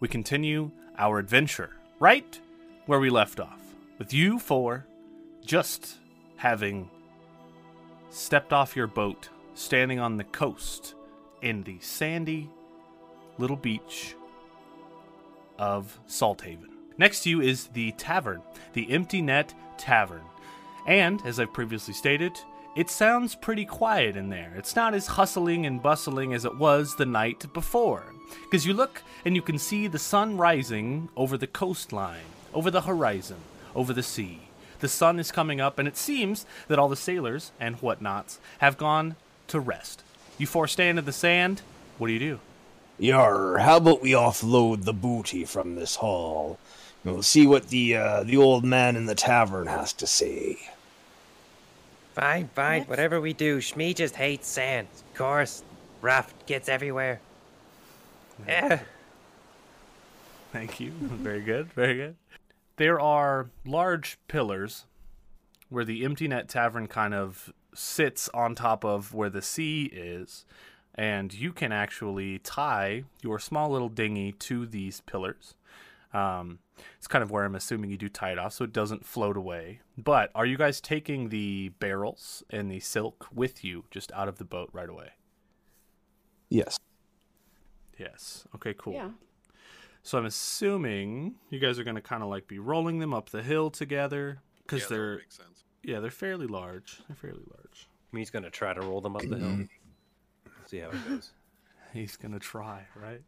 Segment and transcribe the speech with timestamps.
[0.00, 2.40] we continue our adventure right
[2.86, 3.60] where we left off,
[3.98, 4.86] with you four
[5.44, 5.98] just
[6.36, 6.90] having
[8.10, 10.94] stepped off your boat, standing on the coast
[11.42, 12.50] in the sandy
[13.38, 14.14] little beach
[15.58, 16.68] of Salthaven.
[16.96, 18.42] Next to you is the tavern,
[18.72, 20.22] the Empty Net Tavern.
[20.86, 22.38] And, as I've previously stated,
[22.76, 24.52] it sounds pretty quiet in there.
[24.56, 28.13] It's not as hustling and bustling as it was the night before.
[28.42, 32.82] Because you look and you can see the sun rising over the coastline, over the
[32.82, 33.38] horizon,
[33.74, 34.48] over the sea.
[34.80, 38.76] The sun is coming up, and it seems that all the sailors and whatnots have
[38.76, 39.16] gone
[39.48, 40.02] to rest.
[40.38, 41.62] You four stand in the sand.
[41.98, 42.40] What do you do?
[42.98, 46.58] Yar, how about we offload the booty from this haul?
[47.04, 50.58] We'll see what the uh, the old man in the tavern has to say.
[52.14, 54.86] Fine, fine, whatever we do, Shmee just hates sand.
[55.10, 55.64] Of course,
[56.00, 57.20] raft gets everywhere.
[58.46, 58.80] Yeah.
[60.52, 60.90] Thank you.
[61.00, 61.72] very good.
[61.72, 62.16] Very good.
[62.76, 64.86] There are large pillars
[65.68, 70.44] where the Empty Net Tavern kind of sits on top of where the sea is,
[70.94, 75.54] and you can actually tie your small little dinghy to these pillars.
[76.12, 76.60] Um,
[76.96, 79.36] it's kind of where I'm assuming you do tie it off so it doesn't float
[79.36, 79.80] away.
[79.98, 84.38] But are you guys taking the barrels and the silk with you just out of
[84.38, 85.10] the boat right away?
[86.48, 86.78] Yes.
[87.98, 88.46] Yes.
[88.54, 88.94] Okay, cool.
[88.94, 89.10] Yeah.
[90.02, 93.30] So I'm assuming you guys are going to kind of like be rolling them up
[93.30, 95.64] the hill together because Yeah, they're make sense.
[95.82, 97.00] yeah they're fairly large.
[97.08, 97.88] They're fairly large.
[98.12, 99.64] Shmee's gonna try to roll them up the hill.
[100.66, 101.32] See how it goes.
[101.92, 103.22] He's gonna try, right?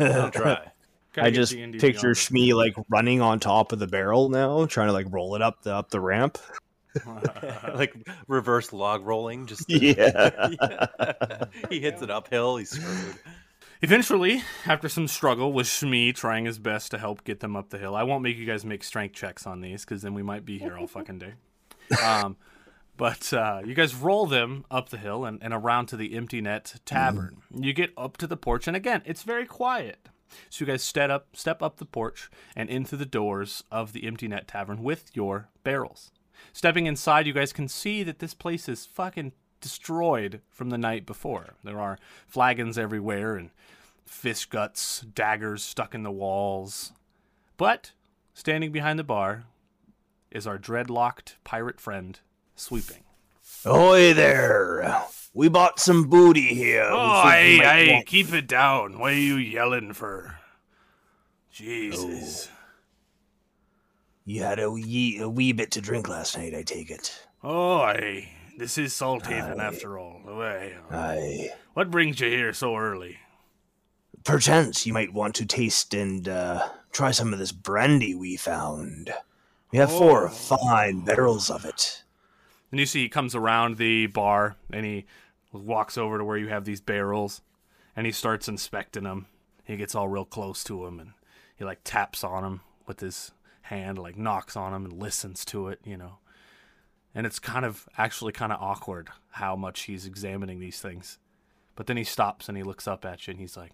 [0.00, 0.70] I'll try.
[1.12, 4.66] Gotta I just D&D picture beyond Shmee like running on top of the barrel now,
[4.66, 6.38] trying to like roll it up the up the ramp.
[7.74, 7.94] like
[8.26, 9.46] reverse log rolling.
[9.46, 10.48] Just Yeah.
[11.70, 12.56] he hits it uphill.
[12.56, 13.16] He's screwed.
[13.84, 17.76] Eventually, after some struggle with Shmee trying his best to help get them up the
[17.76, 20.46] hill, I won't make you guys make strength checks on these because then we might
[20.46, 21.34] be here all fucking day.
[22.02, 22.38] Um,
[22.96, 26.40] but uh, you guys roll them up the hill and, and around to the Empty
[26.40, 27.42] Net Tavern.
[27.54, 30.08] You get up to the porch, and again, it's very quiet.
[30.48, 34.06] So you guys step up, step up the porch and into the doors of the
[34.06, 36.10] Empty Net Tavern with your barrels.
[36.54, 39.32] Stepping inside, you guys can see that this place is fucking
[39.64, 41.54] destroyed from the night before.
[41.64, 41.98] There are
[42.28, 43.48] flagons everywhere and
[44.04, 46.92] fish guts, daggers stuck in the walls.
[47.56, 47.92] But
[48.34, 49.44] standing behind the bar
[50.30, 52.20] is our dreadlocked pirate friend,
[52.54, 53.04] Sweeping.
[53.64, 55.02] Ahoy there!
[55.32, 56.86] We bought some booty here.
[56.90, 58.98] Oh, hey, hey, want- keep it down.
[58.98, 60.38] What are you yelling for?
[61.50, 62.48] Jesus.
[62.50, 62.56] Oh.
[64.26, 67.26] You had a wee, a wee bit to drink last night, I take it.
[67.42, 68.28] Oh, aye.
[68.56, 70.20] This is Salthaven after all.
[70.28, 70.74] Aye.
[70.90, 71.50] Aye.
[71.72, 73.18] What brings you here so early?
[74.22, 79.12] Perchance you might want to taste and uh, try some of this brandy we found.
[79.72, 82.04] We have four fine barrels of it.
[82.70, 85.06] And you see he comes around the bar and he
[85.52, 87.42] walks over to where you have these barrels
[87.96, 89.26] and he starts inspecting them.
[89.64, 91.12] He gets all real close to them and
[91.56, 93.32] he like taps on them with his
[93.62, 96.18] hand, like knocks on them and listens to it, you know.
[97.14, 101.18] And it's kind of actually kind of awkward how much he's examining these things.
[101.76, 103.72] But then he stops and he looks up at you and he's like,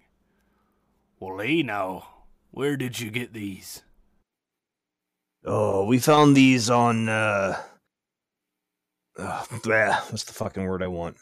[1.19, 2.07] Well, hey now,
[2.51, 3.83] where did you get these?
[5.45, 7.09] Oh, we found these on.
[7.09, 7.61] uh
[9.19, 11.17] uh, bleh, what's the fucking word I want?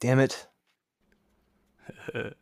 [0.00, 0.46] Damn it.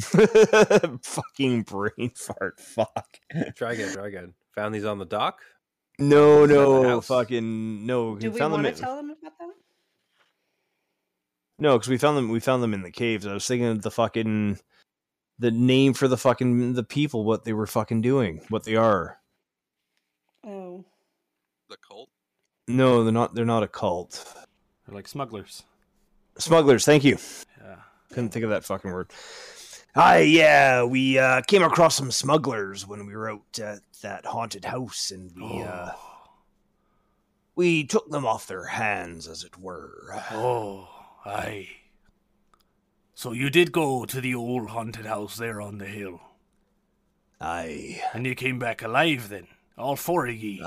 [1.02, 2.58] fucking brain fart.
[2.58, 3.18] Fuck.
[3.54, 3.92] Try again.
[3.92, 4.34] Try again.
[4.54, 5.40] Found these on the dock.
[6.00, 8.16] No, no, fucking no.
[8.16, 9.48] Do we found them want to in- tell them about that?
[11.58, 12.30] No, because we found them.
[12.30, 13.26] We found them in the caves.
[13.26, 14.58] I was thinking of the fucking
[15.38, 19.18] the name for the fucking the people, what they were fucking doing, what they are.
[20.46, 20.84] Oh.
[21.68, 22.08] The cult.
[22.66, 23.34] No, they're not.
[23.34, 24.24] They're not a cult.
[24.86, 25.64] They're like smugglers.
[26.38, 26.86] Smugglers.
[26.86, 27.18] Thank you.
[27.62, 27.76] Yeah.
[28.08, 29.10] Couldn't think of that fucking word.
[29.96, 34.64] Hi, yeah, we uh, came across some smugglers when we were out at that haunted
[34.64, 35.90] house, and we uh,
[37.54, 40.22] we took them off their hands, as it were.
[40.30, 40.88] Oh,
[41.24, 41.68] aye.
[43.14, 46.20] So you did go to the old haunted house there on the hill,
[47.40, 48.00] Aye.
[48.14, 50.64] and you came back alive then, all four of ye.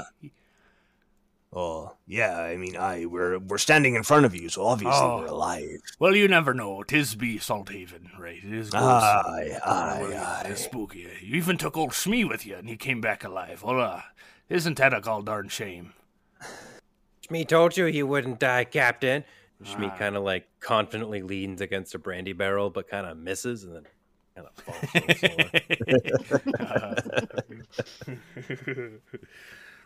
[1.56, 2.40] Oh, yeah.
[2.40, 3.06] I mean, aye.
[3.06, 5.20] We're we're standing in front of you, so obviously Oh.
[5.20, 5.82] we're alive.
[6.00, 6.82] Well, you never know.
[6.84, 8.38] Tis be Salthaven, right?
[8.44, 8.86] It is ghosts.
[9.06, 10.44] Aye, aye, Well, aye.
[10.50, 11.08] It's spooky.
[11.22, 13.62] You even took old Smee with you, and he came back alive.
[13.64, 14.02] Well, uh,
[14.50, 15.94] isn't that a gall darn shame?
[17.30, 19.24] Shmee told you he wouldn't die, Captain.
[19.64, 19.98] Shmee Ah.
[19.98, 23.86] kind of like confidently leans against a brandy barrel, but kind of misses, and then
[24.36, 25.00] And it falls to
[28.50, 29.00] the floor.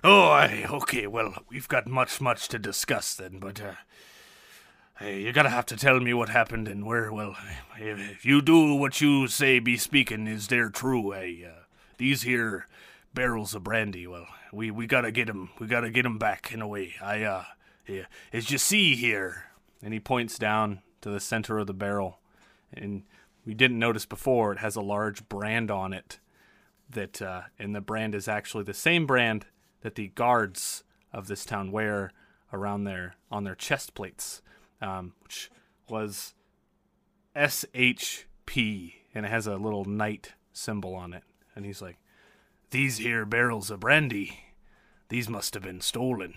[0.04, 1.08] Oh, I, okay.
[1.08, 3.74] Well, we've got much, much to discuss then, but uh,
[5.00, 7.12] hey, you gotta have to tell me what happened and where.
[7.12, 7.36] Well,
[7.78, 11.64] if, if you do what you say be speaking is there true, hey, uh,
[11.98, 12.68] these here
[13.14, 14.08] barrels of brandy.
[14.08, 15.50] Well, we we gotta get 'em.
[15.60, 16.96] We gotta get 'em back in a way.
[17.02, 17.46] I uh,
[17.88, 19.46] yeah, as you see here,
[19.82, 22.20] and he points down to the center of the barrel,
[22.74, 23.04] and
[23.46, 26.20] we didn't notice before it has a large brand on it
[26.90, 29.46] that uh, and the brand is actually the same brand
[29.88, 32.12] that the guards of this town wear
[32.52, 34.42] around their on their chest plates,
[34.82, 35.50] um, which
[35.88, 36.36] was
[37.34, 41.24] SHP, and it has a little knight symbol on it.
[41.56, 42.00] And he's like,
[42.72, 44.40] "These here barrels of brandy,
[45.08, 46.34] these must have been stolen,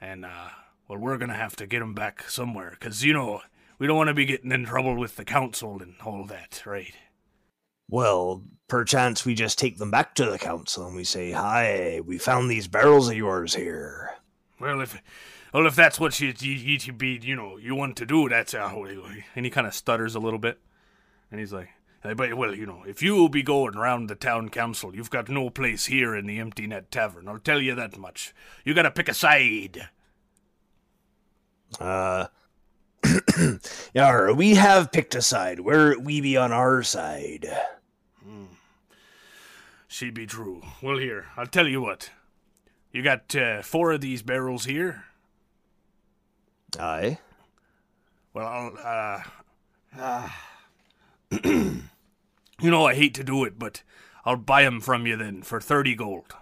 [0.00, 0.48] and uh,
[0.88, 3.42] well, we're gonna have to get them back somewhere, cause you know."
[3.76, 6.94] We don't want to be getting in trouble with the council and all that, right?
[7.88, 12.18] Well, perchance we just take them back to the council and we say, "Hi, we
[12.18, 14.14] found these barrels of yours here."
[14.58, 15.00] Well, if
[15.52, 18.54] well, if that's what you you, you be, you know, you want to do, that's
[18.54, 18.72] uh,
[19.36, 20.58] and he kind of stutters a little bit,
[21.30, 21.68] and he's like,
[22.02, 25.10] "Hey, but well, you know, if you will be going around the town council, you've
[25.10, 27.28] got no place here in the Empty Net Tavern.
[27.28, 28.34] I'll tell you that much.
[28.64, 29.88] You gotta pick a side."
[31.80, 32.28] Uh,
[33.94, 35.60] yeah, we have picked a side.
[35.60, 37.46] Where we be on our side?
[39.88, 40.60] She be true.
[40.82, 42.10] Well, here, I'll tell you what.
[42.90, 45.04] You got uh, four of these barrels here.
[46.80, 47.18] Aye.
[48.32, 48.46] Well,
[48.82, 49.22] I'll,
[49.96, 50.28] uh, uh,
[51.44, 51.80] you
[52.60, 53.82] know, I hate to do it, but
[54.24, 56.34] I'll buy 'em from you then for 30 gold.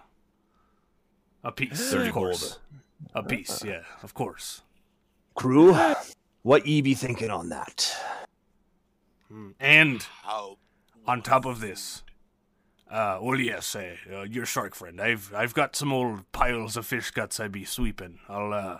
[1.43, 2.57] A piece, 30 of course.
[3.13, 4.61] A piece, yeah, of course.
[5.35, 5.73] Crew,
[6.43, 7.95] what ye be thinking on that?
[9.59, 10.57] And How?
[11.07, 12.03] on top of this,
[12.91, 15.01] uh, well, yes, uh, uh, your shark friend.
[15.01, 18.19] I've I've got some old piles of fish guts I be sweeping.
[18.29, 18.77] I'll uh,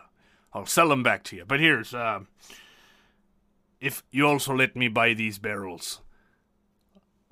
[0.54, 1.46] I'll sell them back to you.
[1.46, 2.20] But here's uh,
[3.82, 6.02] if you also let me buy these barrels,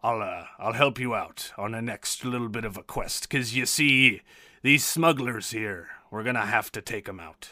[0.02, 3.30] I'll uh, I'll help you out on the next little bit of a quest.
[3.30, 4.22] Cause you see,
[4.64, 7.50] these smugglers here, we're gonna have to take 'em out.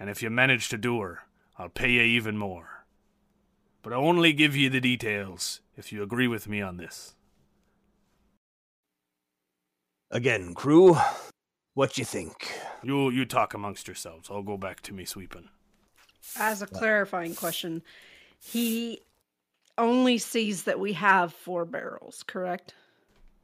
[0.00, 1.20] And if you manage to do her,
[1.58, 2.84] I'll pay you even more.
[3.82, 7.14] But I only give you the details if you agree with me on this.
[10.10, 10.96] Again, crew,
[11.74, 12.52] what you think?
[12.82, 14.28] You you talk amongst yourselves.
[14.30, 15.48] I'll go back to me sweeping.
[16.38, 17.82] As a clarifying question,
[18.40, 19.00] he
[19.78, 22.74] only sees that we have four barrels, correct?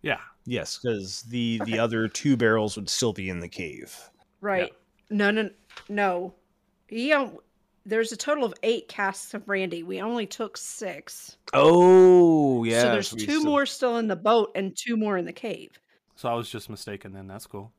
[0.02, 0.20] Yeah.
[0.44, 1.72] Yes, because the Okay.
[1.72, 4.10] the other two barrels would still be in the cave.
[4.40, 4.72] Right.
[5.10, 5.50] No, no,
[5.88, 6.34] no.
[6.88, 7.38] He on-
[7.84, 9.82] there's a total of eight casks of brandy.
[9.82, 11.36] We only took six.
[11.52, 12.82] Oh, yeah.
[12.82, 15.70] so there's two more still in the boat and two more in the cave.
[16.14, 17.26] So I was just mistaken then.
[17.26, 17.72] That's cool.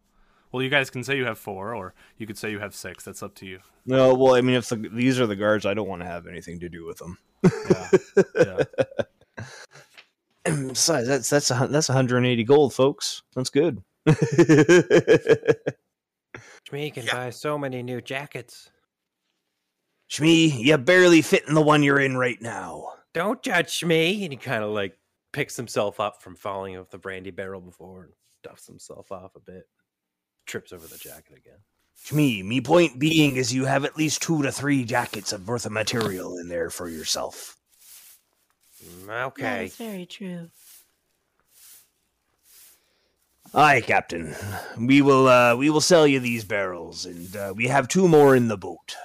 [0.51, 3.03] Well, you guys can say you have four, or you could say you have six.
[3.03, 3.59] That's up to you.
[3.85, 6.27] No, well, I mean, if the, these are the guards, I don't want to have
[6.27, 7.17] anything to do with them.
[7.43, 7.89] Yeah.
[8.35, 8.63] yeah.
[10.67, 13.23] Besides, that's that's a, that's 180 gold, folks.
[13.35, 13.81] That's good.
[14.07, 14.93] Shmi
[16.93, 17.13] can Yeah.
[17.13, 18.69] buy so many new jackets.
[20.13, 22.89] Shmi, you barely fit in the one you're in right now.
[23.13, 24.23] Don't judge me.
[24.23, 24.95] And he kind of like
[25.31, 29.39] picks himself up from falling off the brandy barrel before and duffs himself off a
[29.39, 29.67] bit.
[30.45, 31.57] Trips over the jacket again.
[32.05, 35.65] Shmi, me point being is you have at least two to three jackets of worth
[35.65, 37.57] of material in there for yourself.
[38.85, 39.71] Mm, Okay.
[39.77, 40.47] very true.
[43.55, 44.35] Aye, Captain.
[44.77, 48.35] We will uh, we will sell you these barrels, and uh, we have two more
[48.35, 48.95] in the boat.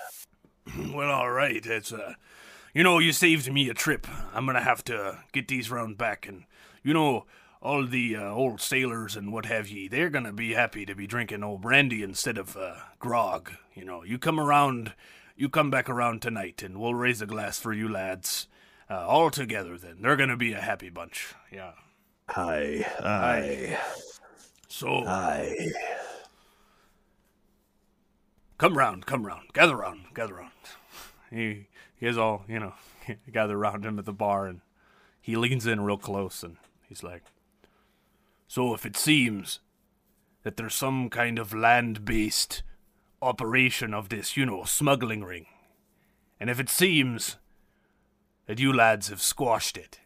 [0.94, 1.64] well, all right.
[1.64, 2.14] It's uh,
[2.74, 4.06] you know, you saved me a trip.
[4.34, 6.44] I'm gonna have to get these round back, and
[6.82, 7.26] you know,
[7.60, 11.06] all the uh, old sailors and what have ye, they're gonna be happy to be
[11.06, 13.52] drinking old brandy instead of uh, grog.
[13.74, 14.92] You know, you come around,
[15.36, 18.46] you come back around tonight, and we'll raise a glass for you lads.
[18.90, 21.34] Uh, all together, then they're gonna be a happy bunch.
[21.52, 21.72] Yeah.
[22.28, 23.78] Aye, aye,
[24.68, 25.68] So aye.
[28.58, 30.52] Come round, come round, gather round, gather round.
[31.30, 31.68] He
[32.00, 32.74] is all you know,
[33.32, 34.60] gather round him at the bar, and
[35.20, 36.56] he leans in real close, and
[36.88, 37.22] he's like,
[38.46, 39.60] "So if it seems
[40.42, 42.62] that there's some kind of land-based
[43.20, 45.46] operation of this, you know, smuggling ring,
[46.40, 47.36] and if it seems
[48.46, 50.00] that you lads have squashed it."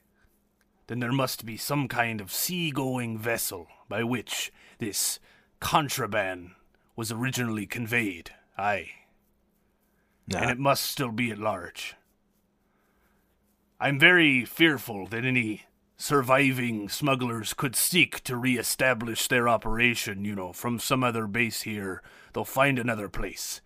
[0.89, 5.21] Then there must be some kind of sea-going vessel by which this
[5.61, 6.51] contraband
[6.97, 8.33] was originally conveyed.
[8.57, 8.91] Aye.
[10.35, 11.95] And it must still be at large.
[13.81, 15.63] I'm very fearful that any
[15.97, 22.03] surviving smugglers could seek to re-establish their operation, you know, from some other base here,
[22.33, 23.61] they'll find another place.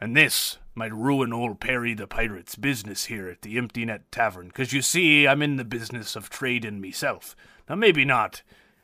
[0.00, 4.50] And this might ruin old Perry the Pirate's business here at the Empty Net Tavern,
[4.50, 7.34] 'cause you see, I'm in the business of trading myself.
[7.68, 8.42] Now, maybe not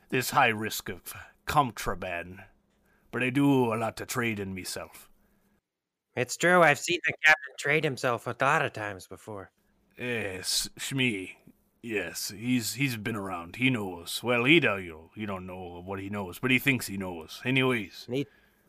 [0.09, 1.13] this high risk of
[1.45, 2.43] contraband,
[3.13, 5.07] but I do a lot to trade in myself.
[6.17, 6.61] It's true.
[6.61, 9.51] I've seen the captain trade himself a lot of times before.
[9.97, 11.29] Yes, Shmi.
[11.81, 13.57] Yes, he's he's been around.
[13.57, 14.21] He knows.
[14.23, 16.97] Well, he don't you know, you don't know what he knows, but he thinks he
[16.97, 17.41] knows.
[17.45, 18.27] Anyways, And he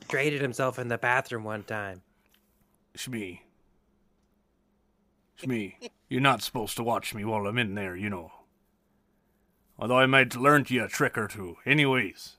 [0.08, 2.02] traded himself in the bathroom one time.
[2.96, 3.40] Shmi.
[5.40, 5.74] Shmi,
[6.08, 8.30] you're not supposed to watch me while I'm in there, you know.
[9.78, 11.56] Although I might learn you a trick or two.
[11.66, 12.36] Anyways.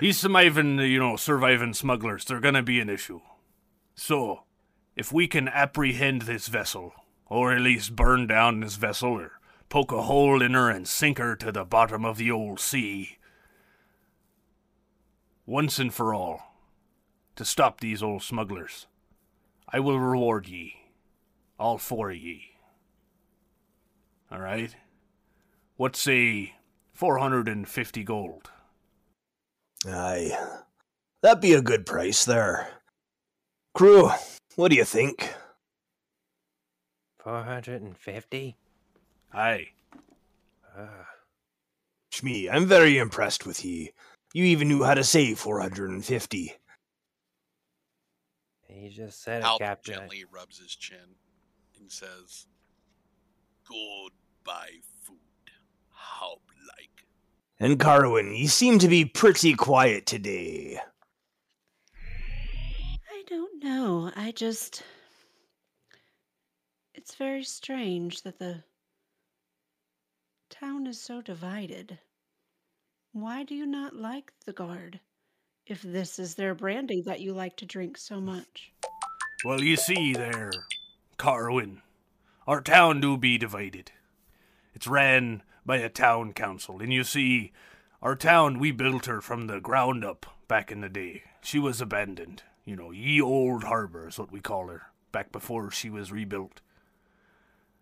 [0.00, 3.20] These surviving, you know, surviving smugglers, they're gonna be an issue.
[3.94, 4.42] So,
[4.96, 6.94] if we can apprehend this vessel,
[7.26, 11.18] or at least burn down this vessel, or poke a hole in her and sink
[11.18, 13.18] her to the bottom of the old sea,
[15.46, 16.56] once and for all,
[17.36, 18.88] to stop these old smugglers,
[19.68, 20.74] I will reward ye,
[21.56, 22.56] all four of ye.
[24.28, 24.74] All right?
[25.76, 26.56] What say
[26.94, 28.50] 450 gold?
[29.86, 30.36] Aye.
[31.22, 32.68] That'd be a good price there.
[33.74, 34.10] Crew,
[34.56, 35.34] what do you think?
[37.22, 38.56] 450?
[39.32, 39.66] Aye.
[40.76, 40.86] Uh,
[42.12, 43.92] Shmi, I'm very impressed with ye.
[44.34, 46.52] You even knew how to say 450.
[48.68, 49.94] he just said it, Halp Captain.
[49.94, 51.16] gently rubs his chin
[51.80, 52.46] and says,
[53.66, 54.12] Good
[54.44, 54.68] buy
[55.02, 55.16] food.
[55.90, 56.42] Halp
[56.76, 56.93] like.
[57.64, 60.78] And Carwin, you seem to be pretty quiet today.
[61.96, 64.12] I don't know.
[64.14, 64.82] I just.
[66.92, 68.62] It's very strange that the
[70.50, 71.98] town is so divided.
[73.12, 75.00] Why do you not like the guard?
[75.66, 78.74] If this is their brandy that you like to drink so much.
[79.42, 80.52] Well, you see there,
[81.16, 81.80] Carwin,
[82.46, 83.90] our town do be divided.
[84.74, 87.52] It's ran by a town council, and you see,
[88.02, 91.22] our town, we built her from the ground up back in the day.
[91.40, 92.42] She was abandoned.
[92.64, 96.60] You know, ye old harbor is what we call her, back before she was rebuilt.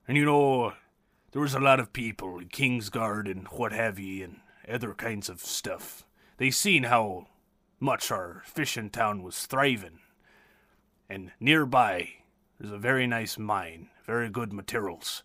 [0.06, 0.74] And you know,
[1.32, 5.40] there was a lot of people, Kingsguard and what have ye, and other kinds of
[5.40, 6.04] stuff.
[6.36, 7.26] They seen how
[7.80, 10.00] much our fishing town was thriving.
[11.08, 12.08] And nearby,
[12.58, 15.22] there's a very nice mine, very good materials.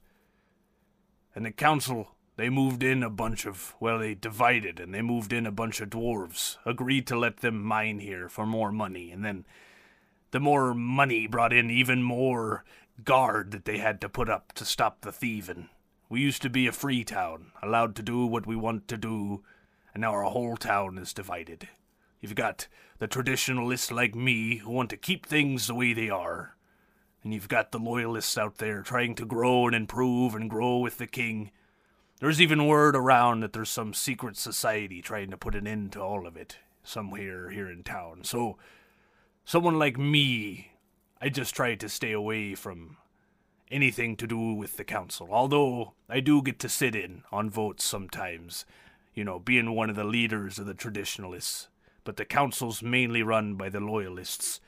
[1.37, 5.31] And the council, they moved in a bunch of, well, they divided and they moved
[5.31, 9.23] in a bunch of dwarves, agreed to let them mine here for more money, and
[9.23, 9.45] then
[10.31, 12.65] the more money brought in even more
[13.03, 15.69] guard that they had to put up to stop the thieving.
[16.09, 19.43] We used to be a free town, allowed to do what we want to do,
[19.93, 21.67] and now our whole town is divided.
[22.19, 22.67] You've got
[22.97, 26.55] the traditionalists like me who want to keep things the way they are,
[27.23, 30.97] and you've got the loyalists out there trying to grow and improve and grow with
[30.97, 31.51] the king.
[32.19, 36.01] There's even word around that there's some secret society trying to put an end to
[36.01, 38.23] all of it somewhere here in town.
[38.23, 38.57] So,
[39.45, 40.71] someone like me,
[41.21, 42.97] I just try to stay away from
[43.69, 45.27] anything to do with the council.
[45.31, 48.65] Although I do get to sit in on votes sometimes,
[49.13, 51.67] you know, being one of the leaders of the traditionalists.
[52.03, 54.61] But the council's mainly run by the loyalists,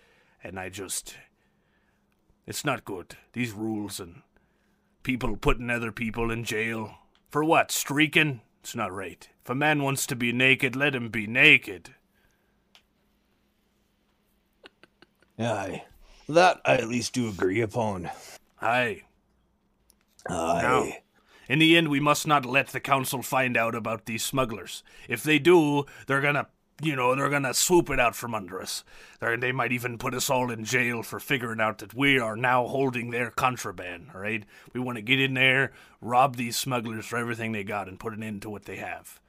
[0.44, 1.16] and I just.
[2.50, 3.16] It's not good.
[3.34, 4.24] These rules and
[5.04, 6.96] people putting other people in jail.
[7.30, 7.70] For what?
[7.72, 8.42] Streaking?
[8.62, 9.30] It's not right.
[9.44, 11.94] If a man wants to be naked, let him be naked.
[15.38, 15.84] Aye.
[16.28, 18.10] That I at least do agree upon.
[18.60, 19.04] Aye.
[20.28, 20.62] Aye.
[20.64, 20.88] Now,
[21.48, 24.82] in the end, we must not let the council find out about these smugglers.
[25.08, 26.48] If they do, they're gonna,
[26.82, 28.84] you know, they're gonna swoop it out from under us.
[29.20, 32.36] They're, they might even put us all in jail for figuring out that we are
[32.36, 34.44] now holding their contraband, all right?
[34.74, 35.72] We want to get in there,
[36.02, 39.20] rob these smugglers for everything they got, and put an end to what they have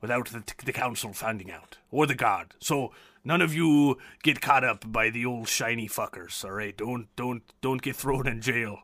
[0.00, 2.54] without the, the council finding out, or the god.
[2.58, 2.92] So
[3.24, 6.76] none of you get caught up by the old shiny fuckers, all right?
[6.76, 8.78] Don't, don't, don't get thrown in jail,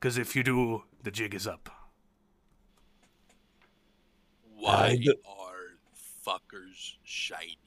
[0.00, 1.70] because if you do, the jig is up.
[4.56, 5.47] Why uh, d- are
[6.28, 7.58] fuckers shiny?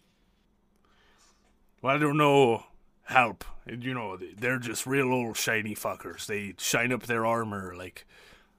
[1.81, 2.65] Well, I don't know.
[3.03, 3.43] Help.
[3.65, 6.25] You know, they're just real old shiny fuckers.
[6.27, 8.05] They shine up their armor like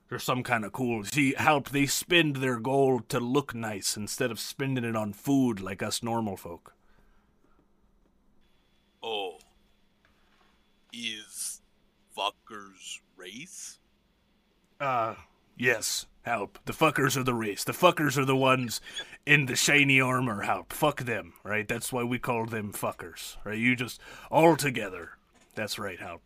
[0.08, 1.04] they're some kind of cool.
[1.04, 5.60] See, help, they spend their gold to look nice instead of spending it on food
[5.60, 6.74] like us normal folk.
[9.02, 9.38] Oh.
[10.92, 11.62] Is
[12.16, 13.78] fuckers race?
[14.78, 15.14] Uh,
[15.56, 16.58] Yes, help.
[16.64, 17.64] The fuckers are the race.
[17.64, 18.80] The fuckers are the ones
[19.26, 20.42] in the shiny armor.
[20.42, 20.72] Help.
[20.72, 21.66] Fuck them, right?
[21.66, 23.58] That's why we call them fuckers, right?
[23.58, 24.00] You just
[24.30, 25.10] all together.
[25.54, 26.22] That's right, help.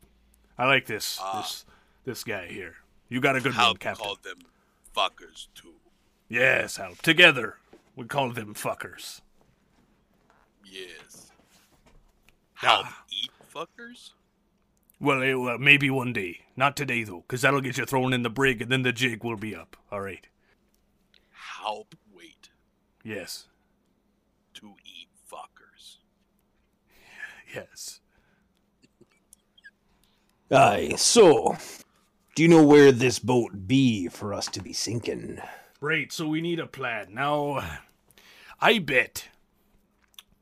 [0.58, 1.40] I like this Ah.
[1.42, 1.64] this
[2.04, 2.76] this guy here.
[3.08, 4.04] You got a good one, Help Captain.
[4.04, 4.38] called them
[4.94, 5.74] fuckers too.
[6.28, 7.02] Yes, help.
[7.02, 7.58] Together,
[7.94, 9.20] we call them fuckers.
[10.64, 11.30] Yes.
[12.54, 13.04] Help Ah.
[13.10, 14.12] eat fuckers?
[14.98, 16.46] Well, eh, well, maybe one day.
[16.56, 19.22] Not today though, because that'll get you thrown in the brig, and then the jig
[19.22, 19.76] will be up.
[19.92, 20.26] All right.
[21.60, 21.94] Help
[23.06, 23.46] Yes.
[24.54, 25.98] to eat fuckers.
[27.54, 28.00] Yes.
[30.50, 31.56] Aye, so
[32.34, 35.40] do you know where this boat be for us to be sinking?
[35.80, 37.14] Right, so we need a plan.
[37.14, 37.78] Now,
[38.60, 39.28] I bet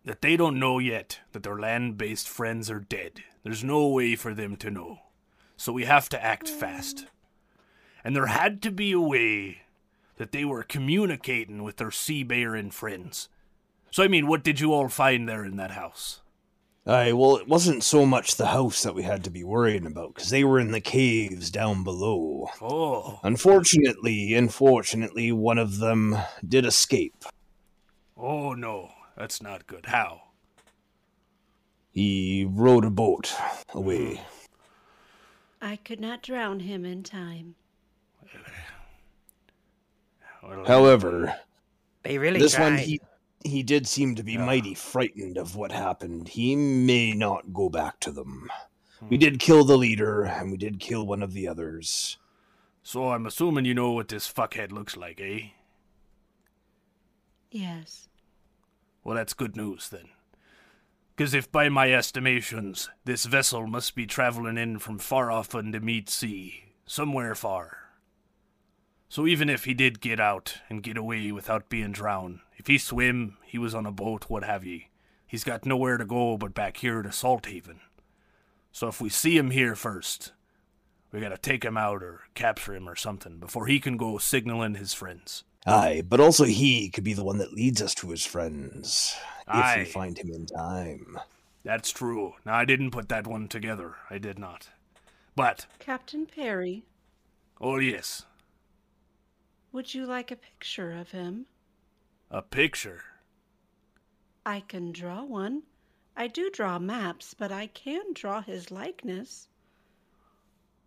[0.06, 3.24] that they don't know yet that their land based friends are dead.
[3.42, 5.00] There's no way for them to know.
[5.58, 7.04] So we have to act fast.
[8.02, 9.63] And there had to be a way
[10.16, 13.28] that they were communicating with their sea baron friends.
[13.90, 16.20] So, I mean, what did you all find there in that house?
[16.86, 20.14] Aye, well, it wasn't so much the house that we had to be worrying about,
[20.14, 22.48] because they were in the caves down below.
[22.60, 26.16] Oh, Unfortunately, unfortunately, one of them
[26.46, 27.24] did escape.
[28.16, 29.86] oh no, that's not good.
[29.86, 30.20] How?
[31.92, 33.32] He rowed a boat
[33.72, 34.20] away.
[35.62, 37.54] I could not drown him in time.
[38.24, 38.38] Eh,
[40.46, 41.36] Well, However,
[42.02, 42.64] They really this tried.
[42.64, 43.00] one he
[43.44, 46.28] he did seem to be mighty frightened of what happened.
[46.28, 48.50] He may not go back to them.
[49.10, 52.16] We did kill the leader, and we did kill one of the others.
[52.82, 55.48] So I'm assuming you know what this fuckhead looks like, eh?
[57.50, 58.08] Yes.
[59.02, 60.08] Well, that's good news then.
[61.14, 65.70] Because if by my estimations, this vessel must be traveling in from far off on
[65.70, 67.83] the meat sea, somewhere far.
[69.14, 72.78] So even if he did get out and get away without being drowned, if he
[72.78, 74.88] swim, he was on a boat, what have ye,
[75.24, 77.78] he's got nowhere to go but back here to Salthaven.
[78.72, 80.32] So if we see him here first,
[81.12, 84.74] we gotta take him out or capture him or something before he can go signaling
[84.74, 85.44] his friends.
[85.64, 89.54] Aye, but also he could be the one that leads us to his friends if
[89.54, 89.76] Aye.
[89.78, 91.20] we find him in time.
[91.62, 92.34] That's true.
[92.44, 93.94] Now, I didn't put that one together.
[94.10, 94.70] I did not.
[95.36, 96.82] But, Captain Perry,
[97.60, 98.26] oh yes,
[99.74, 101.46] would you like a picture of him?
[102.30, 103.02] a picture.
[104.46, 105.62] I can draw one.
[106.16, 109.48] I do draw maps, but I can draw his likeness.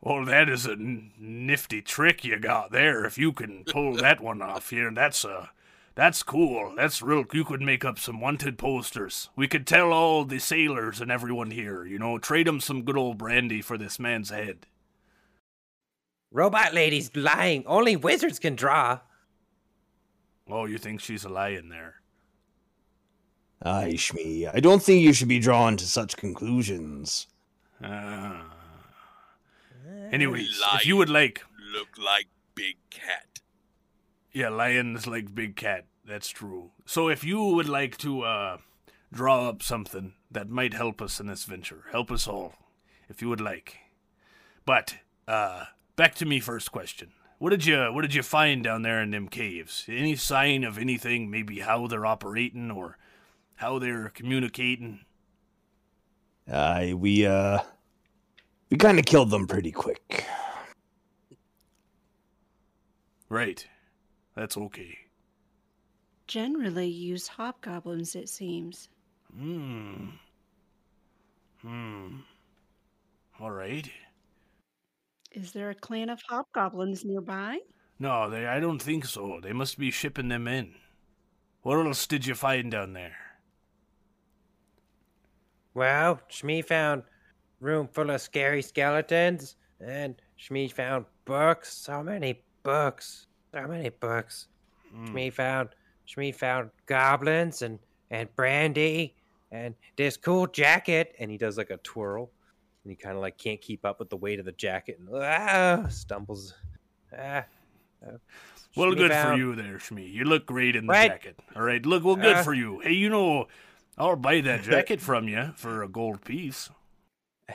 [0.02, 3.06] Well, that is a n- nifty trick you got there.
[3.06, 5.48] If you can pull that one off here, that's uh,
[5.96, 6.74] that's cool.
[6.76, 7.26] That's real.
[7.34, 9.30] You could make up some wanted posters.
[9.36, 12.84] We could tell all the sailors and everyone here, you know, trade trade 'em some
[12.84, 14.66] good old brandy for this man's head.
[16.32, 17.66] Robot lady's lying.
[17.66, 19.00] Only wizards can draw.
[20.50, 21.96] Oh, you think she's a lion there?
[23.64, 27.28] Aye, Shmi, I don't think you should be drawn to such conclusions.
[27.84, 28.44] Uh,
[30.12, 33.40] anyways, if you would like, Look like big cat.
[34.32, 35.86] Yeah, lions like big cat.
[36.06, 36.72] That's true.
[36.86, 38.58] So if you would like to uh
[39.12, 42.54] draw up something that might help us in this venture, help us all,
[43.10, 43.78] if you would like.
[44.66, 44.96] But
[45.28, 45.66] uh
[45.98, 47.12] back to me first question.
[47.40, 49.84] What did you what did you find down there in them caves?
[49.90, 52.98] Any sign of anything, maybe how they're operating or
[53.58, 55.02] how they're communicating?
[56.52, 57.60] Aye, we, uh,
[58.70, 60.26] we kind of killed them pretty quick.
[63.28, 63.68] Right.
[64.36, 64.98] That's okay.
[66.28, 68.88] Generally use hobgoblins, it seems.
[69.38, 70.10] Hmm.
[71.62, 72.18] Hmm.
[73.40, 73.90] All right.
[75.32, 77.60] Is there a clan of hobgoblins nearby?
[78.00, 79.40] No, they, I don't think so.
[79.42, 80.76] They must be shipping them in.
[81.62, 83.18] What else did you find down there?
[85.74, 87.04] Well, Shmi found
[87.60, 91.74] room full of scary skeletons, and Shmi found books.
[91.74, 93.28] So many books.
[93.54, 94.48] So many books.
[94.92, 95.08] Hmm.
[95.08, 95.70] Shmi found
[96.08, 99.16] Shmi found goblins and and brandy
[99.52, 101.16] and this cool jacket.
[101.20, 102.32] And he does like a twirl,
[102.88, 105.10] and he kind of like can't keep up with the weight of the jacket and
[105.14, 106.54] ah, stumbles.
[107.14, 107.44] Ah.
[108.06, 108.12] uh,
[108.78, 110.10] Well, good for you there, Shmi.
[110.10, 111.10] You look great in the Right.
[111.12, 111.38] jacket.
[111.54, 112.44] All right, look, well, good Uh.
[112.44, 112.80] for you.
[112.80, 113.48] Hey, you know,
[113.98, 116.70] I'll buy that jacket from you for a gold piece.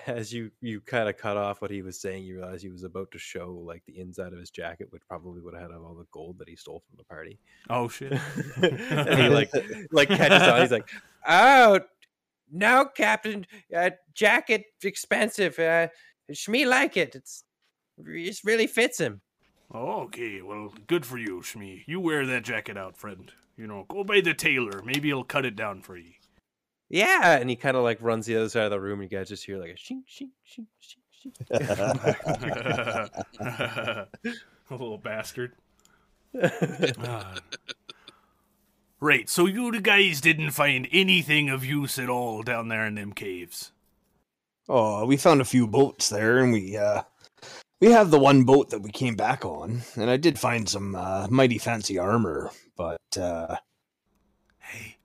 [0.06, 2.82] as you you kind of cut off what he was saying, you realize he was
[2.82, 5.94] about to show like the inside of his jacket, which probably would have had all
[5.94, 7.38] the gold that he stole from the party.
[7.70, 8.12] Oh shit!
[8.62, 9.50] and he like
[9.92, 10.60] like catches on.
[10.60, 10.88] He's like,
[11.26, 11.80] Oh
[12.52, 13.46] no, Captain!
[13.74, 15.58] Uh, jacket expensive.
[15.58, 15.88] Uh,
[16.30, 17.14] Shmi like it.
[17.14, 17.44] It's
[17.98, 19.20] it really fits him.
[19.74, 21.82] Okay, well, good for you, Shmi.
[21.86, 23.32] You wear that jacket out, friend.
[23.56, 24.82] You know, go by the tailor.
[24.84, 26.12] Maybe he'll cut it down for you.
[26.90, 29.00] Yeah, and he kind of like runs the other side of the room.
[29.00, 31.32] And you guys just hear like a shink, shink, shink, shink,
[34.70, 35.52] a little bastard.
[36.34, 36.94] shink.
[37.06, 37.34] Ah.
[39.02, 43.12] Right, so you guys didn't find anything of use at all down there in them
[43.12, 43.72] caves.
[44.68, 47.02] Oh, we found a few boats there, and we uh,
[47.80, 50.94] we have the one boat that we came back on, and I did find some
[50.94, 53.56] uh, mighty fancy armor, but uh,
[54.60, 54.96] Hey,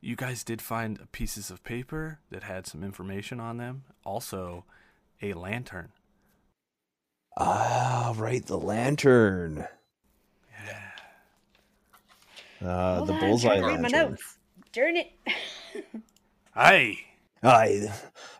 [0.00, 3.84] you guys did find pieces of paper that had some information on them.
[4.04, 4.64] Also,
[5.20, 5.90] a lantern.
[7.36, 9.66] ah, right, the lantern.
[12.62, 14.10] Uh, Hold the on, bullseye trying to my lantern.
[14.12, 14.38] notes.
[14.72, 15.10] Darn it.
[16.54, 16.98] Aye.
[17.42, 17.92] I,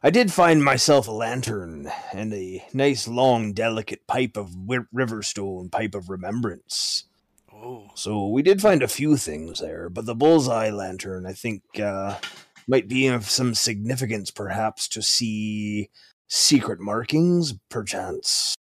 [0.02, 5.70] I did find myself a lantern and a nice long delicate pipe of wi- riverstone,
[5.70, 7.04] pipe of remembrance.
[7.52, 11.62] Oh, So we did find a few things there, but the bullseye lantern, I think,
[11.80, 12.18] uh,
[12.66, 15.90] might be of some significance, perhaps, to see
[16.26, 18.56] secret markings, perchance.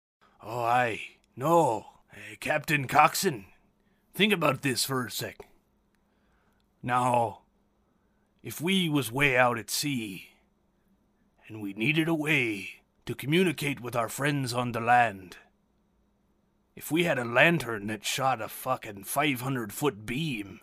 [0.42, 1.00] oh, aye.
[1.36, 3.46] No, Hey, Captain Coxon,
[4.14, 5.38] think about this for a sec.
[6.82, 7.40] Now,
[8.42, 10.28] if we was way out at sea,
[11.48, 15.36] and we needed a way to communicate with our friends on the land,
[16.76, 20.60] if we had a lantern that shot a fucking 500 foot beam,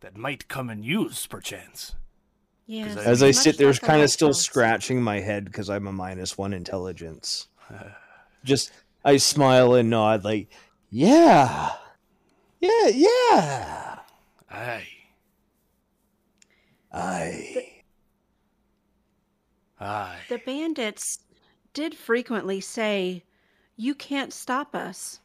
[0.00, 1.94] that might come in use, perchance.
[2.66, 4.42] Yes, I- As I sit there, kind of still lighthouse.
[4.42, 7.48] scratching my head because I'm a minus one intelligence.
[8.44, 8.70] Just,
[9.04, 10.48] I smile and nod, like,
[10.90, 11.70] yeah,
[12.60, 13.98] yeah, yeah.
[14.50, 14.86] Aye.
[16.92, 17.66] I.
[19.80, 20.18] Aye.
[20.28, 21.20] The bandits
[21.72, 23.24] did frequently say,
[23.76, 25.20] You can't stop us.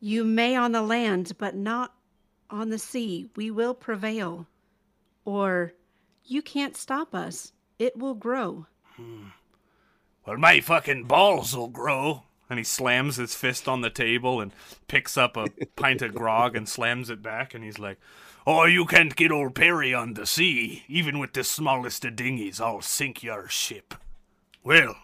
[0.00, 1.94] You may on the land, but not
[2.50, 3.30] on the sea.
[3.36, 4.46] We will prevail.
[5.24, 5.72] Or,
[6.24, 7.52] You can't stop us.
[7.78, 8.66] It will grow.
[8.96, 9.28] Hmm.
[10.26, 12.24] Well, my fucking balls will grow.
[12.50, 14.52] And he slams his fist on the table and
[14.86, 17.54] picks up a pint of grog and slams it back.
[17.54, 17.98] And he's like,
[18.50, 20.82] Oh, you can't get old Perry on the sea.
[20.88, 23.94] Even with the smallest of dinghies, I'll sink your ship.
[24.64, 24.96] Well,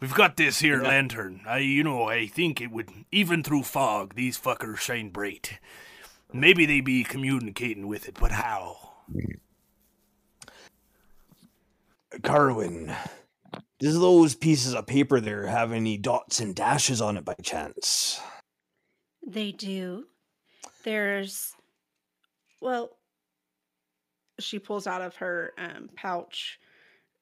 [0.00, 1.42] we've got this here lantern.
[1.46, 5.58] I, you know, I think it would, even through fog, these fuckers shine bright.
[6.32, 8.76] Maybe they be communicating with it, but how?
[12.22, 12.94] Carwin,
[13.78, 18.20] does those pieces of paper there have any dots and dashes on it by chance?
[19.26, 20.06] They do.
[20.84, 21.54] There's,
[22.60, 22.96] well,
[24.40, 26.58] she pulls out of her um, pouch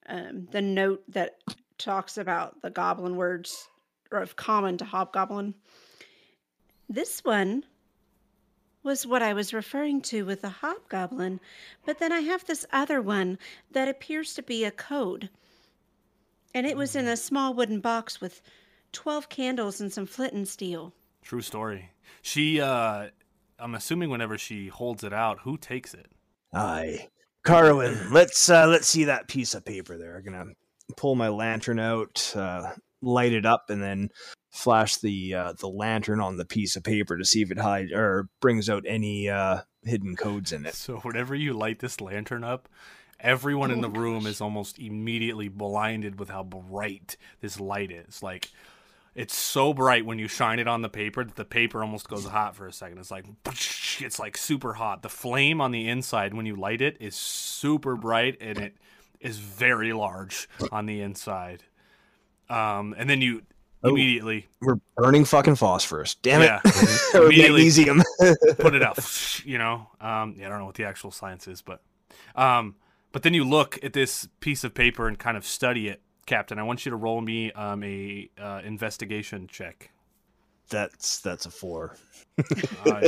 [0.07, 1.35] um, the note that
[1.77, 3.67] talks about the goblin words
[4.11, 5.53] or of common to hobgoblin.
[6.89, 7.65] This one
[8.83, 11.39] was what I was referring to with the hobgoblin,
[11.85, 13.37] but then I have this other one
[13.71, 15.29] that appears to be a code.
[16.53, 18.41] And it was in a small wooden box with
[18.93, 20.93] 12 candles and some flint and steel.
[21.21, 21.91] True story.
[22.21, 23.07] She, uh,
[23.59, 26.07] I'm assuming whenever she holds it out, who takes it?
[26.53, 27.07] Aye.
[27.43, 30.17] Carwin, let's uh, let's see that piece of paper there.
[30.17, 30.51] I'm gonna
[30.97, 34.09] pull my lantern out, uh, light it up, and then
[34.51, 37.93] flash the uh, the lantern on the piece of paper to see if it hides
[37.93, 40.75] or brings out any uh, hidden codes in it.
[40.75, 42.67] So whenever you light this lantern up,
[43.19, 44.31] everyone in Oh the my room gosh.
[44.31, 48.21] is almost immediately blinded with how bright this light is.
[48.23, 48.49] Like
[49.15, 52.25] it's so bright when you shine it on the paper that the paper almost goes
[52.25, 52.99] hot for a second.
[52.99, 53.25] It's like
[53.99, 55.01] it's like super hot.
[55.01, 58.75] The flame on the inside when you light it is super bright and it
[59.19, 61.63] is very large on the inside.
[62.49, 63.41] Um, and then you
[63.83, 63.89] Oh.
[63.89, 66.15] immediately We're burning fucking phosphorus.
[66.15, 66.61] Damn Yeah.
[66.65, 67.15] it!
[67.15, 68.01] Or Immediately- magnesium.
[68.57, 68.97] put it out
[69.45, 71.79] you know um yeah, i don't know what the actual science is but
[72.35, 72.73] um
[73.11, 76.59] but then you look at this piece of paper and kind of study it captain
[76.59, 79.91] i want you to roll me um a uh, investigation check
[80.69, 81.95] that's that's a four.
[82.37, 82.41] I-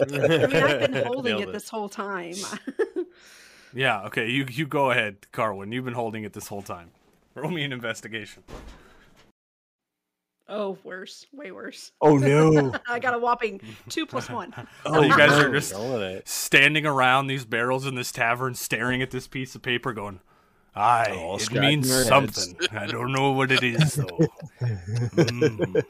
[0.00, 1.52] I mean, I've been holding Nailed it it.
[1.52, 2.34] this whole time.
[3.74, 6.90] yeah okay you you go ahead carwin you've been holding it this whole time
[7.34, 8.42] roll me an investigation
[10.48, 11.26] oh, worse.
[11.32, 11.92] Way worse.
[12.00, 12.74] oh no!
[12.88, 14.54] I got a whopping two plus one.
[14.84, 15.74] Oh, you guys are just
[16.28, 20.20] standing around these barrels in this tavern staring at this piece of paper going
[20.78, 22.56] Aye, All it means their something.
[22.70, 24.18] I don't know what it is though.
[25.18, 25.84] Mm.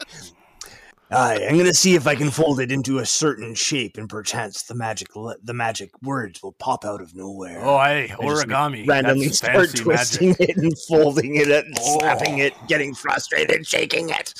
[1.11, 4.61] Aye, I'm gonna see if I can fold it into a certain shape, and perchance
[4.63, 7.59] the magic le- the magic words will pop out of nowhere.
[7.65, 8.87] Oh, hey, I origami.
[8.87, 10.49] randomly That's start twisting magic.
[10.49, 11.97] it and folding it and Oh.
[11.99, 14.33] slapping it, getting frustrated, shaking it.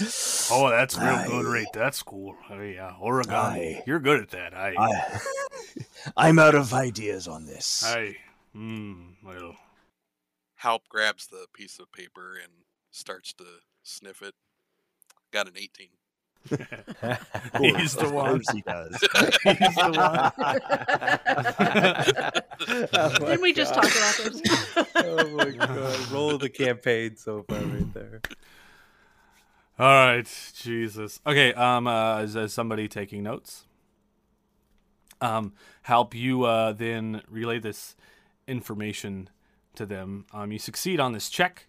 [0.51, 1.65] Oh, that's real good, right?
[1.73, 2.35] That's cool.
[2.51, 3.31] Oh, yeah, origami.
[3.33, 3.83] Aye.
[3.87, 4.53] You're good at that.
[4.53, 4.75] Aye.
[4.77, 5.19] I,
[6.17, 7.83] I'm out of ideas on this.
[7.83, 8.15] Aye.
[8.53, 9.13] Hmm.
[9.25, 9.55] Well,
[10.61, 12.51] Halp grabs the piece of paper and
[12.91, 13.45] starts to
[13.81, 14.35] sniff it.
[15.31, 15.87] Got an 18.
[17.59, 18.43] He's the Of one.
[18.43, 18.97] course he does.
[19.43, 19.99] He's the
[22.93, 23.81] Oh my Didn't we just God.
[23.81, 24.41] talk about this?
[24.95, 26.11] oh my god!
[26.11, 28.21] Roll the campaign so far right there.
[29.77, 31.21] All right, Jesus.
[31.25, 33.65] Okay, um, uh, is, is somebody taking notes?
[35.21, 37.95] Um, help you uh, then relay this
[38.47, 39.29] information
[39.75, 40.25] to them.
[40.33, 41.67] Um, you succeed on this check,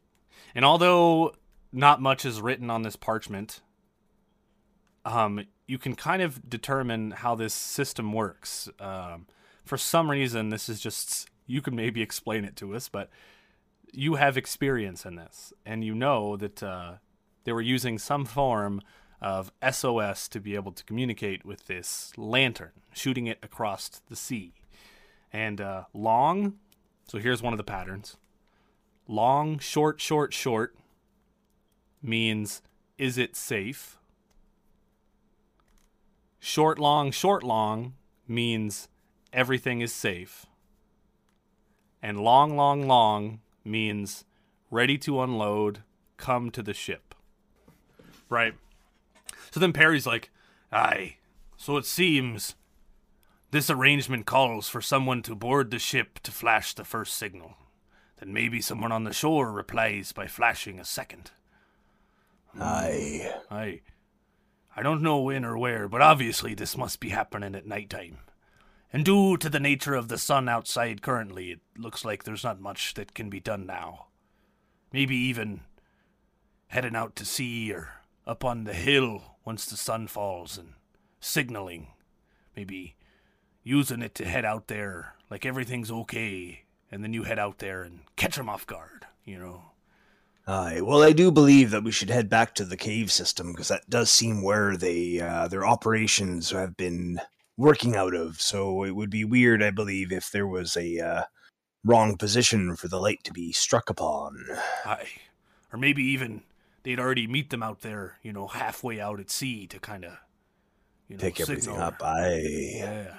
[0.55, 1.35] and although
[1.73, 3.61] not much is written on this parchment,
[5.11, 8.68] um, you can kind of determine how this system works.
[8.79, 9.27] Um,
[9.64, 13.11] for some reason, this is just you can maybe explain it to us, but
[13.92, 16.62] you have experience in this, and you know that.
[16.62, 16.94] Uh,
[17.44, 18.81] they were using some form
[19.20, 24.55] of SOS to be able to communicate with this lantern, shooting it across the sea.
[25.33, 26.59] And uh, long,
[27.07, 28.16] so here's one of the patterns
[29.07, 30.77] long, short, short, short
[32.03, 32.62] means
[32.96, 33.99] is it safe?
[36.40, 37.94] Short, long, short, long
[38.26, 38.88] means
[39.33, 40.46] everything is safe.
[42.03, 44.24] And long, long, long means
[44.70, 45.83] ready to unload,
[46.16, 47.14] come to the ship.
[48.31, 48.55] Right.
[49.50, 50.31] So then Perry's like,
[50.72, 51.16] Aye,
[51.57, 52.55] so it seems
[53.50, 57.55] this arrangement calls for someone to board the ship to flash the first signal.
[58.18, 61.33] Then maybe someone on the shore replies by flashing a second.
[62.59, 63.33] Aye.
[63.50, 63.81] I
[64.81, 68.16] I don't know when or where, but obviously this must be happening at night time.
[68.90, 72.62] And due to the nature of the sun outside currently, it looks like there's not
[72.62, 74.07] much that can be done now.
[74.90, 75.61] Maybe even
[76.69, 77.90] heading out to sea or
[78.27, 80.73] up on the hill once the sun falls and
[81.21, 81.88] signaling.
[82.57, 82.97] Maybe
[83.62, 87.83] using it to head out there like everything's okay, and then you head out there
[87.83, 89.70] and catch 'em off guard, you know.
[90.51, 90.81] Aye.
[90.81, 93.89] Well, I do believe that we should head back to the cave system because that
[93.89, 97.21] does seem where they uh, their operations have been
[97.57, 98.41] working out of.
[98.41, 101.23] So it would be weird, I believe, if there was a uh,
[101.85, 104.45] wrong position for the light to be struck upon.
[104.85, 105.09] Aye.
[105.73, 106.43] Or maybe even
[106.83, 110.19] they'd already meet them out there, you know, halfway out at sea to kind of,
[111.09, 111.81] you know, Pick everything signal.
[111.81, 112.03] up.
[112.03, 112.73] Aye.
[112.75, 113.15] Yeah.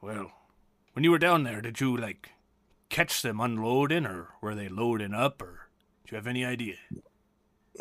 [0.00, 0.30] Well,
[0.92, 2.30] when you were down there, did you, like,
[2.92, 5.68] catch them unloading, or were they loading up, or
[6.06, 6.76] do you have any idea?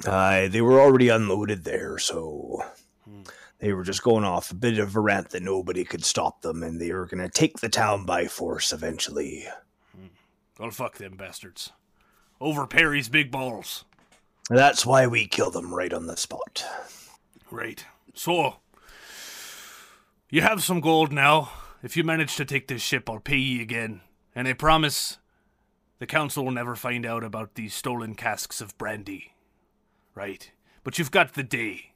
[0.08, 0.48] Aye.
[0.52, 2.64] They were already unloaded there, so
[3.06, 3.24] Hmm.
[3.60, 6.64] they were just going off a bit of a rant that nobody could stop them,
[6.64, 9.46] and they were going to take the town by force eventually.
[10.60, 11.72] Well, fuck them bastards.
[12.40, 13.84] Over Perry's big balls.
[14.50, 16.64] That's why we kill them right on the spot.
[17.50, 17.84] Right.
[18.14, 18.58] So,
[20.30, 21.52] you have some gold now.
[21.84, 24.02] If you manage to take this ship, I'll pay ye again.
[24.36, 25.18] And I promise
[26.00, 29.34] the council will never find out about these stolen casks of brandy.
[30.16, 30.52] Right.
[30.84, 31.94] But you've got the day.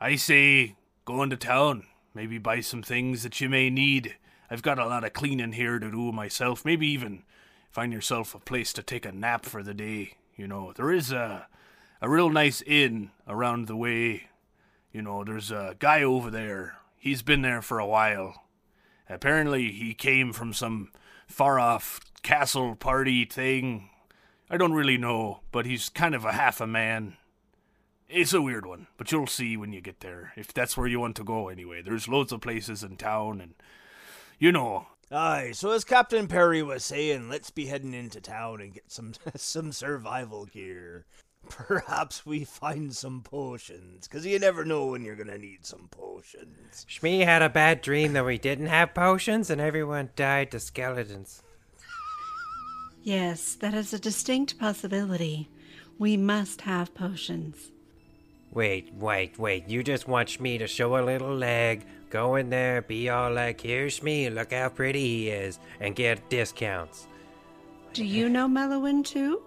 [0.00, 1.84] I say go into town.
[2.14, 4.16] Maybe buy some things that you may need.
[4.50, 6.64] I've got a lot of cleaning here to do myself.
[6.64, 7.22] Maybe even
[7.70, 10.18] find yourself a place to take a nap for the day.
[10.36, 11.46] You know, there is a
[12.02, 14.28] a real nice inn around the way.
[14.92, 16.76] You know, there's a guy over there.
[16.98, 18.42] He's been there for a while.
[19.12, 20.90] Apparently, he came from some
[21.26, 23.90] far off castle party thing.
[24.50, 27.16] I don't really know, but he's kind of a half a man.
[28.08, 31.00] It's a weird one, but you'll see when you get there, if that's where you
[31.00, 31.80] want to go anyway.
[31.80, 33.54] There's loads of places in town, and
[34.38, 38.72] you know, Aye, so as Captain Perry was saying, let's be heading into town and
[38.72, 41.04] get some some survival gear.
[41.48, 46.86] Perhaps we find some potions, because you never know when you're gonna need some potions.
[46.88, 51.42] Shmi had a bad dream that we didn't have potions and everyone died to skeletons.
[53.02, 55.50] Yes, that is a distinct possibility.
[55.98, 57.70] We must have potions.
[58.52, 59.68] Wait, wait, wait.
[59.68, 63.60] You just want Shmi to show a little leg, go in there, be all like,
[63.60, 67.06] here's Shmi, look how pretty he is, and get discounts.
[67.92, 69.42] Do you know Mellowin too?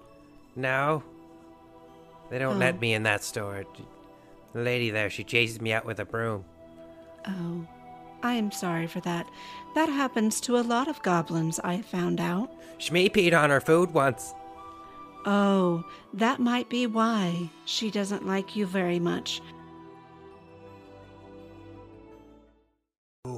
[0.56, 1.04] No.
[2.30, 2.60] They don't Oh.
[2.60, 3.64] let me in that store.
[4.54, 6.46] The lady there, she chases me out with a broom.
[7.28, 7.66] Oh,
[8.24, 9.28] I am sorry for that.
[9.76, 12.50] That happens to a lot of goblins, I have found out.
[12.80, 14.34] Shmi peed on her food once.
[15.26, 15.84] Oh,
[16.14, 19.42] that might be why she doesn't like you very much.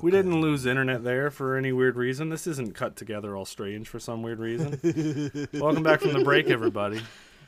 [0.02, 2.30] We didn't lose internet there for any weird reason.
[2.30, 4.80] This isn't cut together all strange for some weird reason.
[5.54, 7.02] Welcome back from the break, everybody.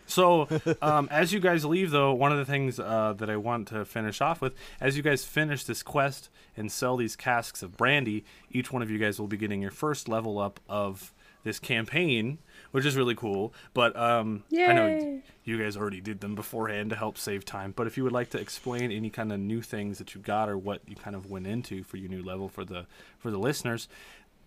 [0.09, 0.47] So,
[0.81, 3.85] um, as you guys leave, though, one of the things uh, that I want to
[3.85, 8.25] finish off with, as you guys finish this quest and sell these casks of brandy,
[8.51, 12.37] each one of you guys will be getting your first level up of this campaign,
[12.71, 13.53] which is really cool.
[13.73, 17.73] But um, I know you guys already did them beforehand to help save time.
[17.75, 20.49] But if you would like to explain any kind of new things that you got
[20.49, 22.85] or what you kind of went into for your new level for the
[23.17, 23.87] for the listeners,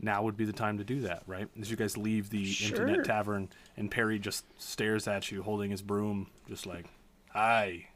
[0.02, 1.48] now would be the time to do that, right?
[1.60, 2.80] As you guys leave the Sure.
[2.80, 6.86] Empty Net tavern and Perry just stares at you holding his broom, just like,
[7.30, 7.86] "Hi."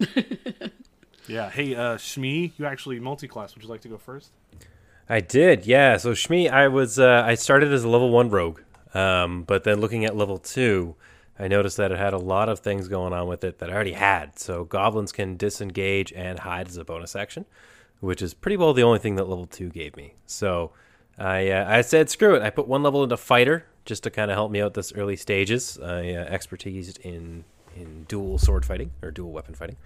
[1.28, 1.50] yeah.
[1.50, 3.54] Hey, uh, Shmi, you actually multi-class.
[3.54, 4.32] Would you like to go first?
[5.08, 5.96] I did, yeah.
[5.98, 8.60] So Shmi, I was uh, I started as a level one rogue,
[8.94, 10.96] um, but then looking at level two,
[11.38, 13.74] I noticed that it had a lot of things going on with it that I
[13.74, 14.38] already had.
[14.38, 17.44] So goblins can disengage and hide as a bonus action,
[18.04, 20.14] which is pretty well the only thing that level two gave me.
[20.26, 20.72] So
[21.18, 22.42] I uh, I said screw it.
[22.42, 25.16] I put one level into fighter just to kind of help me out this early
[25.16, 25.78] stages.
[25.78, 29.76] I uh, expertise in in dual sword fighting or dual weapon fighting.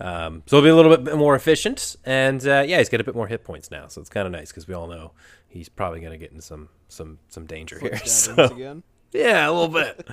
[0.00, 3.04] Um, so it'll be a little bit more efficient, and uh, yeah, he's got a
[3.04, 5.12] bit more hit points now, so it's kind of nice because we all know
[5.48, 7.96] he's probably going to get in some some some danger here.
[7.98, 10.08] So, yeah, a little bit.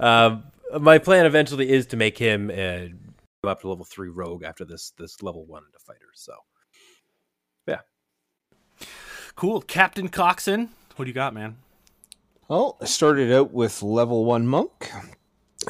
[0.00, 0.44] um,
[0.80, 2.94] my plan eventually is to make him uh,
[3.42, 6.10] go up to level three rogue after this this level one to fighter.
[6.14, 6.34] So
[9.36, 10.68] Cool, Captain Coxon.
[10.96, 11.56] What do you got, man?
[12.46, 14.92] Well, I started out with level one monk,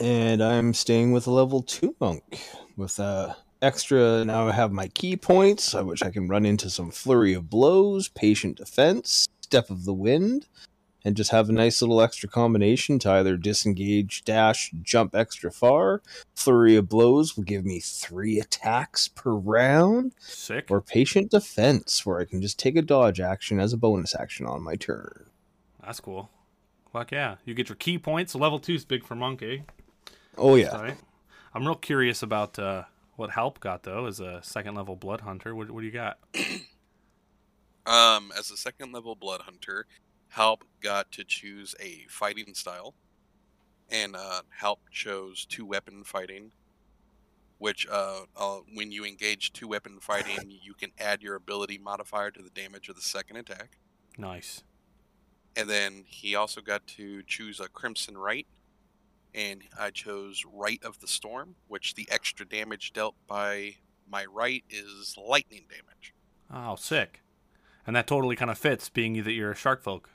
[0.02, 2.42] and I'm staying with level two monk
[2.76, 4.22] with uh, extra.
[4.24, 7.48] Now I have my ki points, uh, which I can run into some flurry of
[7.48, 10.46] blows, patient defense, step of the wind,
[11.04, 16.02] and just have a nice little extra combination to either disengage, dash, jump extra far.
[16.34, 20.70] Flurry of blows will give me three attacks per round, Sick.
[20.70, 24.46] or patient defense, where I can just take a dodge action as a bonus action
[24.46, 25.26] on my turn.
[25.84, 26.30] That's cool.
[26.92, 27.36] Fuck yeah.
[27.44, 28.34] You get your ki points.
[28.34, 29.64] Level two's big for Monkey.
[30.38, 30.74] Oh yeah.
[30.74, 30.96] Right.
[31.52, 32.84] I'm real curious about uh,
[33.16, 35.54] what Help got though as a second level blood hunter.
[35.54, 36.18] What, what do you got?
[37.86, 39.86] Um, as a second level blood hunter,
[40.34, 42.94] Help got to choose a fighting style,
[43.88, 46.50] and uh, Help chose two weapon fighting.
[47.58, 52.32] Which, uh, uh, when you engage two weapon fighting, you can add your ability modifier
[52.32, 53.78] to the damage of the second attack.
[54.18, 54.64] Nice.
[55.54, 58.48] And then he also got to choose a Crimson Rite,
[59.36, 63.76] and I chose Rite of the Storm, which the extra damage dealt by
[64.10, 66.12] my rite is lightning damage.
[66.52, 67.20] Oh, sick.
[67.86, 70.10] And that totally kind of fits, being that you're a shark folk.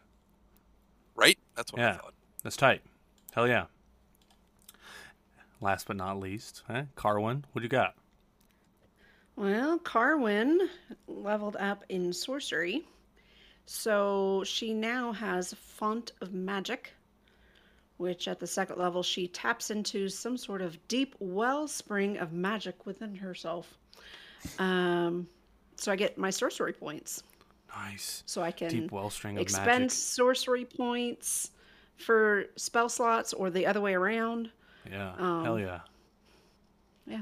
[1.60, 1.66] Right?
[1.66, 1.98] That's what I Yeah.
[1.98, 2.14] thought.
[2.44, 2.82] That's tight.
[3.34, 3.66] Hell yeah.
[5.62, 6.86] Last but not least, eh?
[6.96, 7.96] Carwin, what do you got?
[9.36, 10.70] Well, Carwin
[11.08, 12.86] leveled up in sorcery.
[13.66, 16.94] So she now has Font of Magic,
[17.98, 22.86] which at the second level she taps into some sort of deep wellspring of magic
[22.86, 23.78] within herself.
[24.58, 25.28] Um,
[25.76, 27.22] so I get my sorcery points.
[27.76, 28.24] Nice.
[28.26, 29.92] So I can Deep wellstring of expend magic.
[29.92, 31.52] sorcery points
[31.98, 34.50] for spell slots or the other way around.
[34.90, 35.14] Yeah.
[35.18, 35.80] um, Hell yeah.
[37.06, 37.22] Yeah.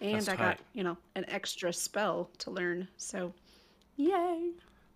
[0.00, 2.88] And That's I got, you know, an extra spell to learn.
[2.96, 3.32] So,
[3.96, 4.50] yay.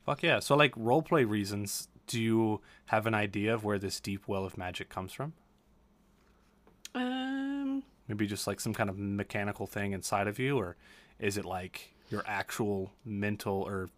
[0.05, 0.41] Fuck yeah.
[0.41, 4.59] So, like, roleplay reasons, do you have an idea of where this deep well of
[4.59, 5.33] magic comes from?
[6.95, 10.77] Um, Maybe just like some kind of mechanical thing inside of you, or
[11.19, 13.89] is it like your actual mental or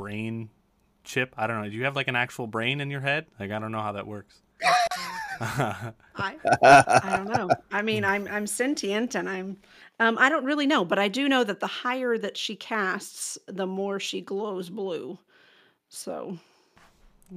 [0.00, 0.48] brain
[1.04, 1.34] chip?
[1.36, 1.68] I don't know.
[1.68, 3.26] Do you have like an actual brain in your head?
[3.38, 4.40] Like, I don't know how that works.
[5.40, 5.92] I
[6.62, 7.50] I don't know.
[7.70, 9.58] I mean, I'm I'm sentient and I'm
[9.98, 13.38] um I don't really know, but I do know that the higher that she casts,
[13.46, 15.18] the more she glows blue.
[15.88, 16.38] So,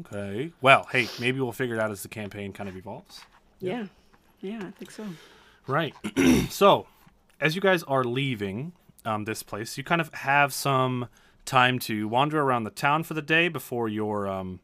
[0.02, 0.52] okay.
[0.62, 3.22] Well, hey, maybe we'll figure it out as the campaign kind of evolves.
[3.60, 3.88] yeah.
[4.42, 5.06] Yeah, I think so.
[5.68, 5.96] Right.
[6.50, 6.86] so,
[7.40, 8.74] as you guys are leaving
[9.06, 11.08] um, this place, you kind of have some
[11.46, 14.60] time to wander around the town for the day before your, um,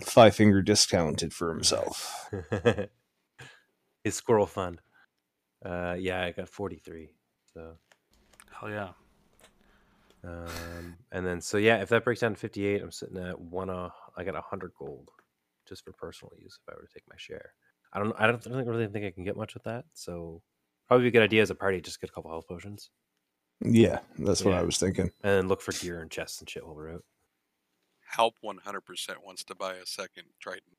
[0.01, 2.29] five finger discounted for himself.
[4.03, 4.81] his squirrel fund.
[5.65, 7.09] Uh, yeah, I got forty three.
[7.53, 7.73] So,
[8.59, 8.89] Hell yeah.
[10.23, 13.39] um, and then so yeah, if that breaks down to fifty eight, I'm sitting at
[13.39, 13.69] one.
[13.69, 15.09] Uh, I got hundred gold
[15.67, 17.53] just for personal use if I were to take my share.
[17.93, 18.15] I don't.
[18.17, 19.85] I don't think, really think I can get much with that.
[19.93, 20.41] So
[20.87, 22.89] probably a good idea as a party just get a couple health potions
[23.61, 25.05] Yeah, that's what I was thinking.
[25.23, 27.03] and then look for gear and chests and shit while we're out.
[28.05, 28.59] Help 100%
[29.25, 30.77] wants to buy a second trident.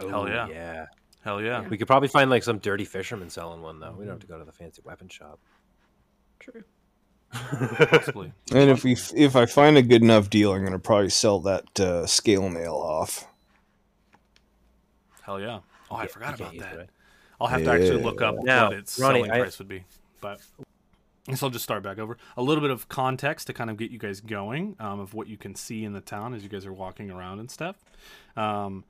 [0.00, 0.48] Oh, Hell Oh, yeah.
[0.48, 0.86] yeah.
[1.22, 1.68] Hell yeah.
[1.68, 3.94] We could probably find like some dirty fisherman selling one though.
[3.98, 5.38] We don't have to go to the fancy weapon shop.
[6.38, 6.64] True.
[7.32, 8.32] Possibly.
[8.52, 11.78] And if we if I find a good enough deal, I'm gonna probably sell that
[11.78, 13.26] uh, scale mail off.
[15.22, 15.60] Hell yeah.
[15.90, 16.76] Oh, I Yeah, forgot about that.
[16.76, 16.88] right?
[17.40, 19.84] I'll have to actually look up Now, what its Ronnie, selling I- price would be.
[20.20, 20.40] But
[21.28, 22.16] I guess I'll just start back over.
[22.36, 25.28] A little bit of context to kind of get you guys going um, of what
[25.28, 27.76] you can see in the town as you guys are walking around and stuff.
[28.36, 28.84] Um,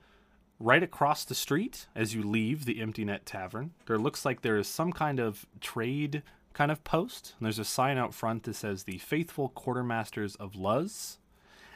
[0.60, 4.58] right across the street, as you leave the Empty Net Tavern, there looks like there
[4.58, 7.34] is some kind of trade kind of post.
[7.38, 11.16] And there's a sign out front that says the Faithful Quartermasters of Iuz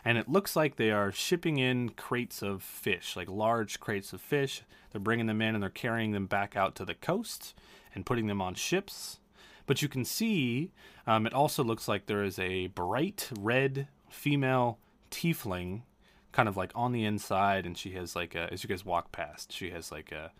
[0.04, 4.20] and it looks like they are shipping in crates of fish, like large crates of
[4.20, 4.62] fish.
[4.92, 7.54] They're bringing them in and they're carrying them back out to the coast
[7.94, 9.18] and putting them on ships.
[9.66, 10.72] But you can see
[11.06, 14.78] um, it also looks like there is a bright red female
[15.10, 15.82] tiefling
[16.34, 19.12] kind of like on the inside and she has like a, as you guys walk
[19.12, 20.30] past she has like a,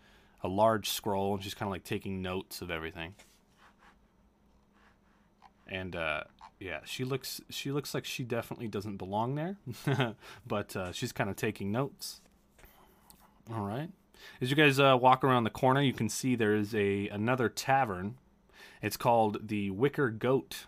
[0.43, 3.15] a large scroll and she's kind of like taking notes of everything
[5.67, 6.23] and uh,
[6.59, 9.57] yeah, she looks she looks like she definitely doesn't belong there,
[10.47, 12.21] but uh, she's kind of taking notes.
[13.53, 13.89] All right,
[14.41, 17.49] as you guys uh, walk around the corner, you can see there is a another
[17.49, 18.17] tavern.
[18.81, 20.65] It's called the Wicker Goat,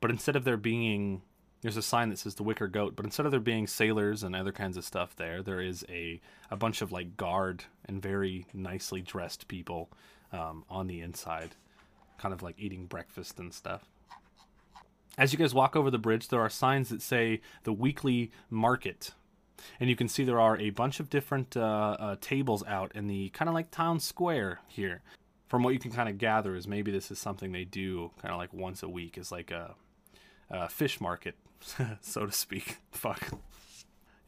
[0.00, 1.22] but instead of there being
[1.62, 4.34] there's a sign that says the Wicker Goat, but instead of there being sailors and
[4.34, 8.46] other kinds of stuff there, there is a a bunch of like guard and very
[8.52, 9.88] nicely dressed people
[10.32, 11.54] um, on the inside,
[12.18, 13.84] kind of like eating breakfast and stuff.
[15.16, 19.12] As you guys walk over the bridge, there are signs that say the weekly market.
[19.78, 23.06] And you can see there are a bunch of different uh, uh, tables out in
[23.06, 25.02] the kind of like town square here.
[25.46, 28.32] From what you can kind of gather, is maybe this is something they do kind
[28.32, 29.74] of like once a week, is like a,
[30.50, 31.36] a fish market,
[32.00, 32.78] so to speak.
[32.90, 33.28] Fuck.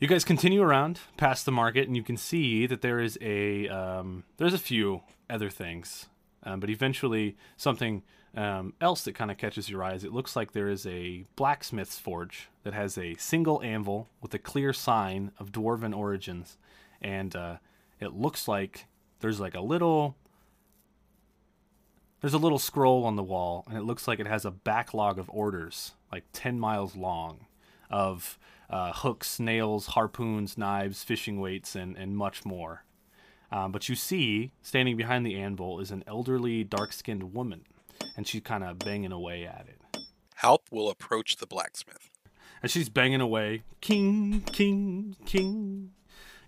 [0.00, 3.68] You guys continue around past the market, and you can see that there is a
[3.68, 6.06] um, there's a few other things,
[6.42, 8.02] um, but eventually something
[8.36, 10.04] um, else that kind of catches your eyes.
[10.04, 14.38] It looks like there is a blacksmith's forge that has a single anvil with a
[14.38, 16.58] clear sign of dwarven origins,
[17.00, 17.56] and uh,
[18.00, 18.86] it looks like
[19.20, 20.16] there's like a little
[22.24, 25.18] there's a little scroll on the wall, and it looks like it has a backlog
[25.18, 27.44] of orders, like 10 miles long,
[27.90, 28.38] of
[28.70, 32.86] uh, hooks, nails, harpoons, knives, fishing weights, and, and much more.
[33.52, 37.66] Um, but you see, standing behind the anvil is an elderly, dark skinned woman,
[38.16, 39.98] and she's kind of banging away at it.
[40.36, 42.08] Halp will approach the blacksmith.
[42.62, 45.90] And she's banging away, king, king, king.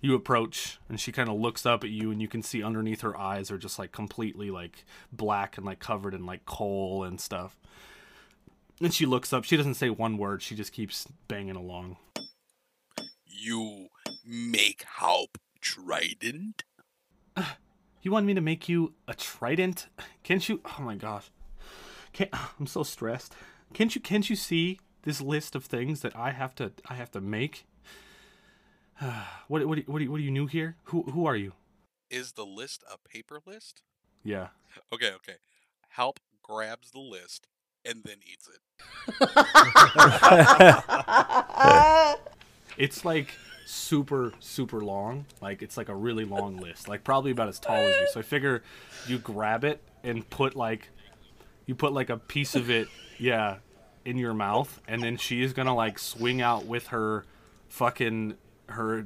[0.01, 3.01] You approach, and she kind of looks up at you, and you can see underneath
[3.01, 7.20] her eyes are just like completely like black and like covered in like coal and
[7.20, 7.57] stuff.
[8.80, 9.44] And she looks up.
[9.44, 10.42] She doesn't say one word.
[10.42, 11.97] She just keeps banging along.
[13.26, 13.88] You
[14.24, 16.64] make Halp trident?
[18.03, 19.88] You want me to make you a trident?
[20.22, 20.61] Can't you?
[20.64, 21.28] Oh my gosh,
[22.12, 22.30] can't,
[22.61, 23.34] I'm so stressed.
[23.72, 24.01] Can't you?
[24.01, 26.72] Can't you see this list of things that I have to?
[26.88, 27.66] I have to make.
[29.49, 29.66] what?
[29.66, 29.78] What?
[29.88, 30.01] What?
[30.01, 30.76] Are you, what are you new here?
[30.84, 31.03] Who?
[31.05, 31.53] Who are you?
[32.11, 33.82] Is the list a paper list?
[34.22, 34.49] Yeah.
[34.92, 35.36] Okay, okay.
[35.97, 37.47] Halp grabs the list
[37.82, 38.61] and then eats it.
[42.76, 43.32] It's like
[43.64, 45.24] super super long.
[45.40, 46.88] Like it's like a really long list.
[46.88, 48.07] Like probably about as tall as you.
[48.12, 48.62] So I figure
[49.07, 50.90] you grab it and put like
[51.64, 52.88] you put like a piece of it,
[53.18, 53.57] yeah,
[54.05, 57.24] in your mouth and then she is going to like swing out with her
[57.68, 58.36] fucking
[58.69, 59.05] her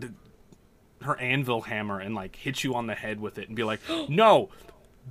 [1.02, 3.80] her anvil hammer and like hit you on the head with it and be like,
[4.08, 4.50] "No!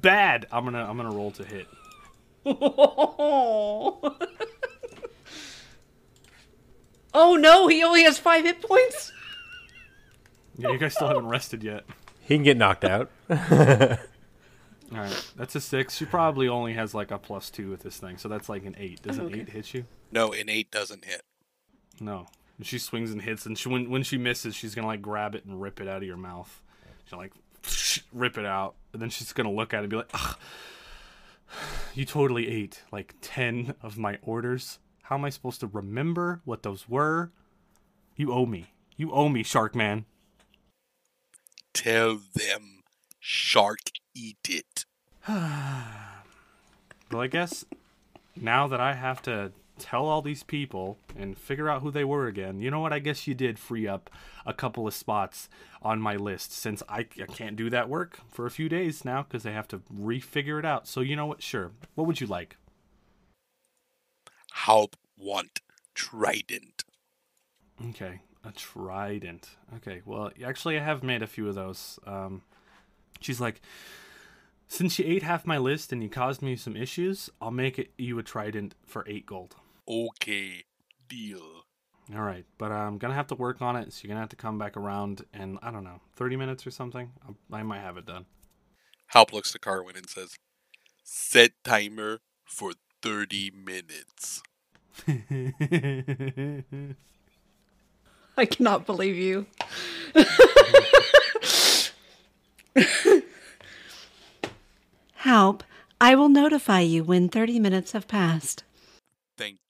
[0.01, 0.45] Bad.
[0.51, 1.67] I'm going to I'm going to roll to hit."
[7.13, 9.11] oh no, he only has five hit points.
[10.57, 11.85] Yeah, you guys still haven't rested yet.
[12.21, 13.09] He can get knocked out.
[13.29, 13.37] All
[14.91, 15.95] right, that's a six.
[15.97, 18.75] She probably only has like a plus two with this thing, so that's like an
[18.77, 19.01] eight.
[19.01, 19.41] Does an Okay.
[19.41, 19.85] eight hit you?
[20.11, 21.21] No, an eight doesn't hit.
[21.99, 22.27] No.
[22.59, 25.33] And she swings and hits, and she, when when she misses, she's gonna like grab
[25.33, 26.61] it and rip it out of your mouth.
[27.05, 27.31] She's like,
[28.13, 30.35] rip it out, and then she's gonna look at it and be like, Ugh,
[31.95, 34.79] "You totally ate like ten of my orders.
[35.03, 37.31] How am I supposed to remember what those were?
[38.17, 38.73] You owe me.
[38.97, 40.05] You owe me, Shark Man."
[41.73, 42.83] Tell them
[43.19, 43.79] shark
[44.13, 44.85] eat it.
[47.11, 47.65] Well, I guess
[48.35, 52.27] now that I have to tell all these people and figure out who they were
[52.27, 52.93] again, you know what?
[52.93, 54.09] I guess you did free up
[54.45, 55.49] a couple of spots
[55.81, 59.23] on my list since I, I can't do that work for a few days now
[59.23, 60.87] because they have to refigure it out.
[60.87, 61.41] So, you know what?
[61.41, 61.71] Sure.
[61.95, 62.57] What would you like?
[64.51, 65.61] Help want
[65.93, 66.83] trident.
[67.89, 68.21] Okay.
[68.43, 69.49] A trident.
[69.77, 70.01] Okay.
[70.05, 71.99] Well, actually, I have made a few of those.
[72.05, 72.41] Um,
[73.19, 73.61] she's like,
[74.67, 77.91] since you ate half my list and you caused me some issues, I'll make it
[77.97, 79.55] you a trident for eight gold.
[79.89, 80.65] Okay,
[81.07, 81.63] deal.
[82.13, 84.35] All right, but I'm gonna have to work on it, so you're gonna have to
[84.35, 87.11] come back around in I don't know, 30 minutes or something.
[87.51, 88.25] I, I might have it done.
[89.07, 90.35] Halp looks to Carwin and says,
[91.03, 94.43] Set timer for 30 minutes.
[98.37, 99.47] I cannot believe you.
[105.15, 105.63] Help.
[106.01, 108.63] I will notify you when 30 minutes have passed.
[109.37, 109.68] Thank you, Carwin.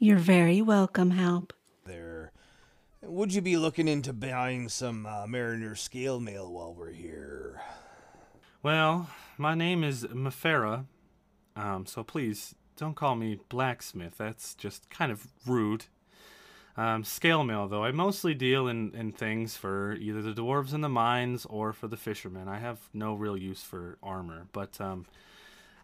[0.00, 1.52] You're very welcome, Help.
[1.84, 2.30] There.
[3.02, 7.60] Would you be looking into buying some uh, Mariner scale mail while we're here?
[8.62, 10.84] well, my name is Mefera,
[11.56, 14.18] um, so please don't call me blacksmith.
[14.18, 15.86] That's just kind of rude.
[16.76, 20.80] Um, scale mail, though, I mostly deal in, in things for either the dwarves in
[20.80, 22.46] the mines or for the fishermen.
[22.46, 25.06] I have no real use for armor, but um,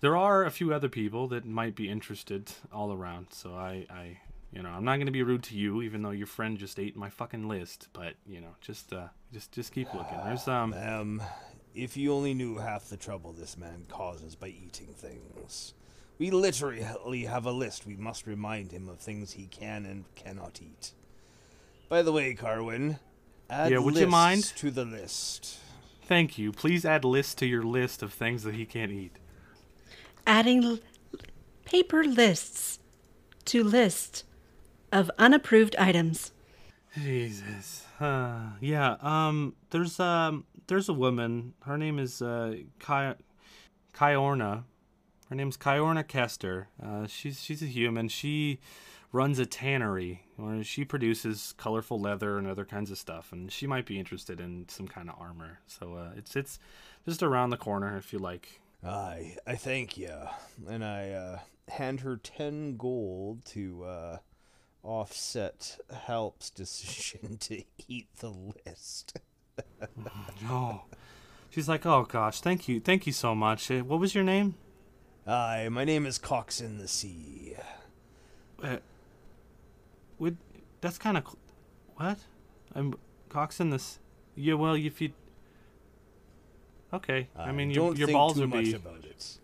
[0.05, 3.29] there are a few other people that might be interested all around.
[3.31, 4.19] So I, I
[4.53, 6.79] you know, I'm not going to be rude to you, even though your friend just
[6.79, 7.89] ate my fucking list.
[7.95, 10.19] But you know, just uh, just just keep looking.
[10.23, 11.23] There's um, Um,
[11.75, 15.73] if you only knew half the trouble this man causes by eating things.
[16.19, 17.87] We literally have a list.
[17.87, 20.93] We must remind him of things he can and cannot eat.
[21.89, 22.99] By the way, Carwin,
[23.51, 24.45] add Yeah, would you mind?
[24.57, 25.59] to the list.
[26.03, 26.53] thank you.
[26.53, 29.17] Please add list to your list of things that he can't eat.
[30.27, 30.81] Adding
[31.65, 32.79] paper lists
[33.47, 34.25] to list
[34.93, 36.33] of unapproved items.
[37.03, 37.85] Jesus.
[38.01, 38.97] Uh, yeah.
[39.01, 39.55] Um.
[39.71, 40.45] There's um.
[40.67, 41.55] There's a woman.
[41.65, 42.57] Her name is uh.
[42.79, 43.15] Kai.
[43.99, 44.35] Her
[45.31, 46.69] name's Kyorna Kester.
[46.83, 47.07] Uh.
[47.07, 48.09] She's she's a human.
[48.09, 48.61] She
[49.15, 53.65] runs a tannery where she produces colorful leather and other kinds of stuff, and she
[53.65, 55.61] might be interested in some kind of armor.
[55.67, 56.59] So uh, it's it's
[57.07, 58.61] just around the corner if you like.
[58.85, 60.13] I I thank you,
[60.69, 64.19] and I uh, hand her ten gold to uh,
[64.83, 69.19] offset Help's decision to eat the list.
[70.49, 70.83] Oh.
[71.51, 73.71] She's like, oh gosh, thank you, thank you so much.
[73.71, 74.57] Uh, What was your name?
[75.29, 77.55] Aye, my name is Cox in the Sea.
[78.61, 78.79] Uh,
[80.19, 80.37] would
[80.81, 81.25] that's kind of
[81.97, 82.19] what?
[82.75, 82.95] I'm
[83.31, 83.81] coxing the.
[84.35, 85.13] Yeah, well, if you.
[86.95, 89.39] Okay, I mean your your balls would much be about it.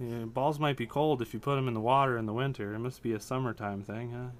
[0.00, 2.74] yeah, balls might be cold if you put them in the water in the winter.
[2.74, 4.30] It must be a summertime thing, huh?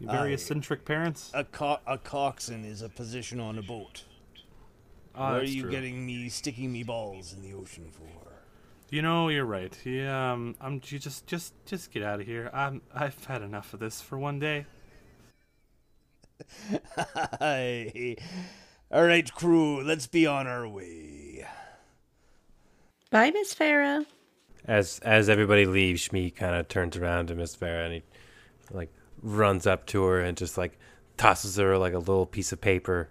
[0.00, 0.34] You very Aye.
[0.34, 1.30] eccentric parents.
[1.34, 4.04] A, co- a coxswain is a position on a boat.
[5.14, 5.70] Oh, what are you true.
[5.70, 8.02] getting me sticking me balls in the ocean for?
[8.90, 9.76] You know, you're right.
[9.84, 10.80] Yeah, um, I'm.
[10.86, 12.50] You just, just, just get out of here.
[12.52, 12.82] I'm.
[12.94, 14.66] I've had enough of this for one day.
[18.90, 21.46] All right, crew, let's be on our way.
[23.10, 24.06] Bye, Miss Farah.
[24.66, 28.02] As as everybody leaves, Shmi kind of turns around to Miss Farah and he
[28.70, 28.92] like
[29.22, 30.78] runs up to her and just like
[31.16, 33.08] tosses her like a little piece of paper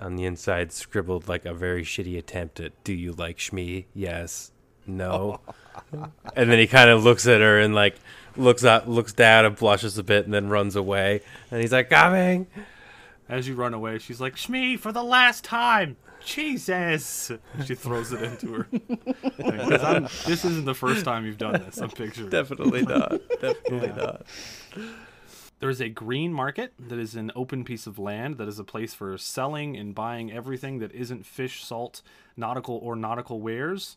[0.00, 3.84] on the inside scribbled like a very shitty attempt at "Do you like Shmi?
[3.94, 4.50] Yes,
[4.86, 5.40] no."
[6.36, 7.96] and then he kind of looks at her and like
[8.36, 11.20] looks up, looks down and blushes a bit, and then runs away.
[11.50, 12.46] And he's like, "Coming."
[13.28, 15.96] As you run away, she's like, Shmi, for the last time!
[16.24, 17.30] Jesus!
[17.66, 18.66] She throws it into her.
[20.26, 22.30] This isn't the first time you've done this, I'm picturing.
[22.30, 23.20] Definitely not.
[23.40, 23.94] Definitely Yeah.
[23.96, 24.26] not.
[25.60, 28.64] There is a green market that is an open piece of land that is a
[28.64, 32.02] place for selling and buying everything that isn't fish, salt,
[32.36, 33.96] nautical, or nautical wares.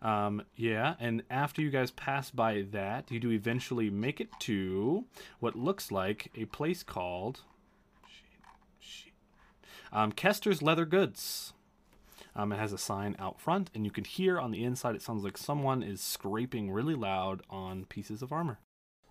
[0.00, 5.04] Um, yeah, and after you guys pass by that, you do eventually make it to
[5.40, 7.42] what looks like a place called
[9.92, 11.52] um, Kester's Leather Goods.
[12.34, 14.94] Um, it has a sign out front, and you can hear on the inside.
[14.94, 18.58] It sounds like someone is scraping really loud on pieces of armor.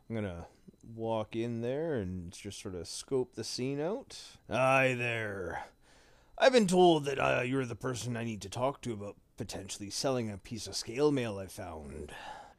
[0.09, 0.47] I'm gonna
[0.95, 4.17] walk in there and just sort of scope the scene out.
[4.49, 5.65] Aye there.
[6.37, 9.89] I've been told that uh, you're the person I need to talk to about potentially
[9.89, 12.11] selling a piece of scale mail I found.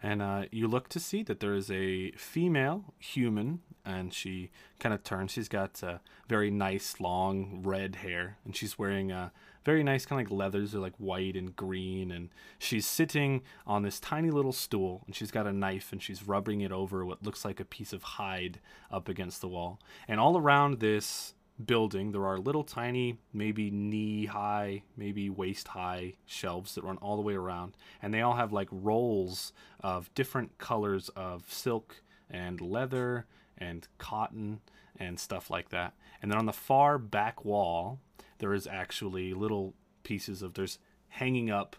[0.02, 4.94] And uh, you look to see that there is a female human, and she kind
[4.94, 5.32] of turns.
[5.32, 9.30] She's got uh, very nice, long red hair, and she's wearing uh,
[9.64, 10.72] very nice, kind of like leathers.
[10.72, 15.30] They're like white and green, and she's sitting on this tiny little stool, and she's
[15.30, 18.60] got a knife, and she's rubbing it over what looks like a piece of hide
[18.90, 19.80] up against the wall.
[20.08, 26.14] And all around this building, there are little tiny, maybe knee high, maybe waist high
[26.26, 27.76] shelves that run all the way around.
[28.00, 33.26] And they all have like rolls of different colors of silk and leather
[33.62, 34.60] and cotton
[34.98, 35.94] and stuff like that.
[36.20, 37.98] And then on the far back wall,
[38.38, 41.76] there is actually little pieces of there's hanging up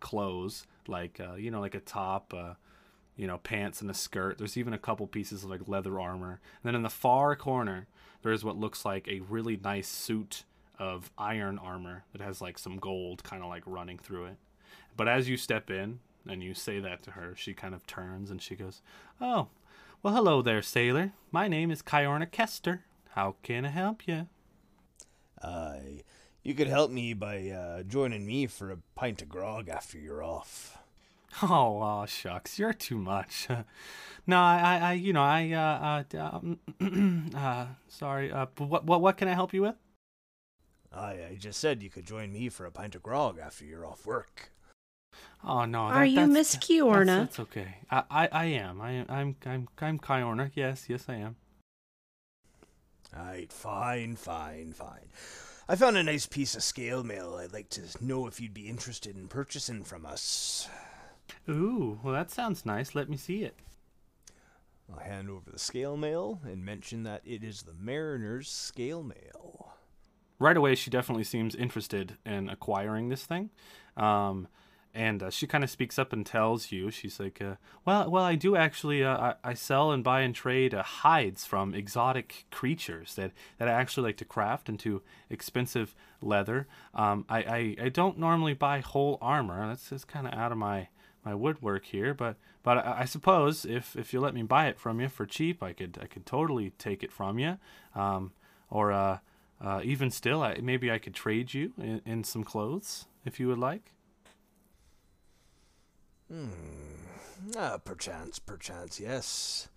[0.00, 2.54] clothes like uh, you know like a top uh,
[3.16, 4.38] you know pants and a skirt.
[4.38, 6.40] There's even a couple pieces of like leather armor.
[6.62, 7.86] And then in the far corner
[8.22, 10.44] there is what looks like a really nice suit
[10.78, 14.36] of iron armor that has like some gold kind of like running through it.
[14.96, 18.30] But as you step in and you say that to her she kind of turns
[18.30, 18.82] and she goes
[19.20, 19.48] oh
[20.02, 24.28] well hello there sailor my name is Kyorna Kester how can i help you
[25.42, 25.76] Uh,
[26.42, 30.22] you could help me by uh, joining me for a pint of grog after you're
[30.22, 30.78] off.
[31.42, 33.46] Oh, aw, shucks, you're too much.
[34.26, 38.32] no, I, I, you know, I, uh, uh, um, uh sorry.
[38.32, 39.74] Uh, but what, what, what can I help you with?
[40.90, 43.84] I, I just said you could join me for a pint of grog after you're
[43.84, 44.50] off work.
[45.48, 47.06] Oh no, Are you that's- Miss that's- Kiorna?
[47.20, 47.76] That's, okay.
[47.90, 48.80] I, I, I am.
[48.80, 50.50] I, I'm, I'm, I'm Kiorna.
[50.54, 51.36] Yes, yes, I am.
[53.16, 55.06] Alright, fine, fine, fine.
[55.68, 58.68] I found a nice piece of scale mail I'd like to know if you'd be
[58.68, 60.68] interested in purchasing from us.
[61.48, 62.94] Ooh, well, that sounds nice.
[62.94, 63.54] Let me see it.
[64.92, 69.72] I'll hand over the scale mail and mention that it is the Mariner's scale mail.
[70.38, 73.50] right away she definitely seems interested in acquiring this thing
[73.96, 74.46] um,
[74.96, 78.24] and uh, she kind of speaks up and tells you she's like uh, well well
[78.24, 82.46] i do actually uh, I, I sell and buy and trade uh, hides from exotic
[82.50, 86.66] creatures that, that i actually like to craft into expensive leather.
[86.94, 89.66] Um, I, I, I don't normally buy whole armor.
[89.68, 90.88] That's just kind of out of my
[91.24, 94.78] my woodwork here but but I, I suppose if if you let me buy it
[94.78, 97.58] from you for cheap i could i could totally take it from you.
[97.94, 98.32] Um,
[98.70, 99.18] or uh,
[99.60, 103.58] uh, even still, maybe I could trade you in, in some clothes if you would
[103.58, 103.92] like.
[107.56, 109.68] Ah, perchance, perchance, yes.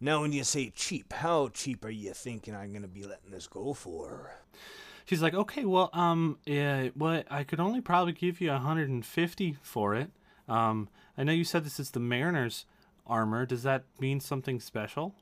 [0.00, 3.46] Now, when you say cheap, how cheap are you thinking I'm gonna be letting this
[3.46, 4.32] go for?
[5.06, 9.94] She's like, okay, well, um, yeah, well, I could only probably give you 150 for
[9.94, 10.10] it.
[10.48, 12.66] Um, I know you said this is the Mariner's
[13.06, 13.46] armor.
[13.46, 15.14] Does that mean something special?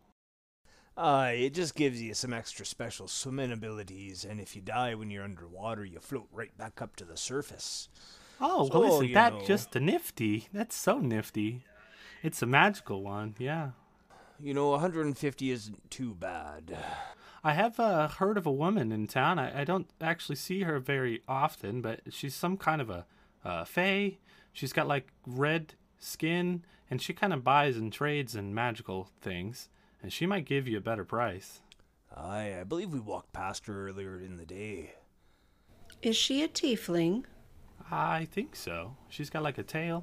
[0.97, 5.11] Uh, it just gives you some extra special swimming abilities, and if you die when
[5.11, 7.89] you're underwater, you float right back up to the surface.
[8.45, 10.49] Oh, So, well, isn't that know- just a nifty?
[10.53, 11.64] That's so nifty.
[12.22, 13.70] It's a magical one, yeah.
[14.40, 16.76] You know, 150 isn't too bad.
[17.45, 19.38] I have uh, heard of a woman in town.
[19.38, 23.07] I, I don't actually see her very often, but she's some kind of a
[23.45, 24.18] uh, fae.
[24.53, 29.68] She's got like red skin, and she kind of buys and trades in magical things.
[30.03, 31.61] And she might give you a better price.
[32.14, 34.95] I, I believe we walked past her earlier in the day.
[36.03, 37.24] Is she a tiefling?
[37.93, 38.97] I think so.
[39.11, 40.03] She's got like a tail.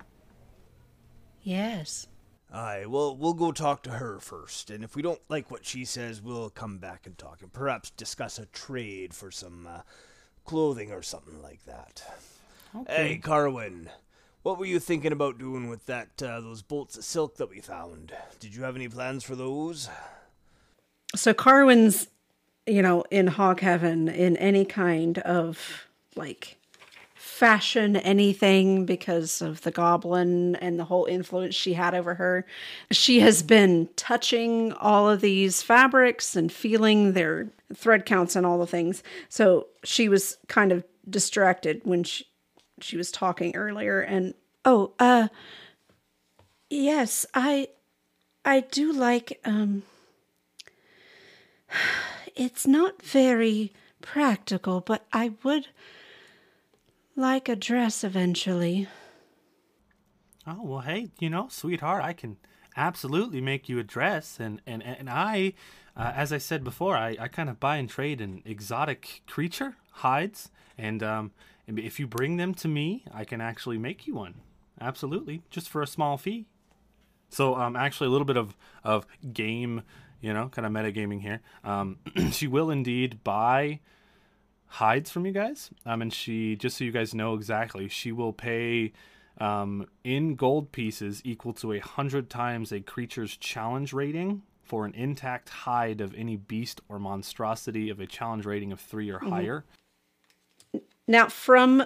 [1.42, 2.06] Yes.
[2.54, 5.86] Aye, well, we'll go talk to her first, and if we don't like what she
[5.86, 9.82] says, we'll come back and talk, and perhaps discuss a trade for some uh,
[10.46, 12.04] clothing or something like that.
[12.76, 13.08] Okay.
[13.08, 13.90] Hey, Carwin,
[14.44, 17.60] what were you thinking about doing with that uh, those bolts of silk that we
[17.60, 18.14] found?
[18.40, 19.90] Did you have any plans for those?
[21.16, 22.08] So Carwin's,
[22.68, 26.59] you know, in hog heaven in any kind of like
[27.40, 32.46] fashion anything because of the goblin and the whole influence she had over her.
[32.92, 38.60] She has been touching all of these fabrics and feeling their thread counts and all
[38.60, 39.04] the things.
[39.30, 42.26] So she was kind of distracted when she
[42.82, 44.34] she was talking earlier and
[44.66, 45.30] oh, uh
[46.70, 47.70] yes, I
[48.44, 49.84] I do like um
[52.36, 53.72] it's not very
[54.02, 55.68] practical, but I would
[57.20, 58.88] like a dress eventually.
[60.48, 62.38] Oh well, hey, you know, sweetheart, I can
[62.76, 65.54] absolutely make you a dress, and and and I,
[65.96, 69.76] uh, as I said before, I I kind of buy and trade in exotic creature
[69.92, 71.32] hides, and um,
[71.68, 74.36] if you bring them to me, I can actually make you one,
[74.80, 76.48] absolutely, just for a small fee.
[77.30, 79.84] So um, actually, a little bit of of game,
[80.22, 81.42] you know, kind of metagaming here.
[81.64, 82.00] Um,
[82.32, 83.82] she will indeed buy
[84.70, 85.70] hides from you guys.
[85.86, 88.94] Um, and she, just so you guys know exactly, she will pay
[89.40, 94.94] um, in gold pieces equal to a hundred times a creature's challenge rating for an
[94.94, 99.66] intact hide of any beast or monstrosity of a challenge rating of three or higher.
[101.08, 101.84] Now, from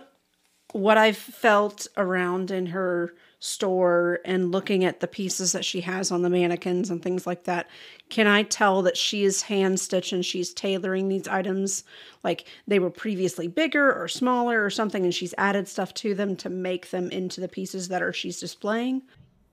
[0.74, 3.14] what I've felt around in her
[3.44, 7.44] store and looking at the pieces that she has on the mannequins and things like
[7.44, 7.70] that,
[8.08, 11.84] can I tell that she is hand stitched and she's tailoring these items
[12.24, 16.38] like they were previously bigger or smaller or something and she's added stuff to them
[16.38, 19.02] to make them into the pieces that are she's displaying?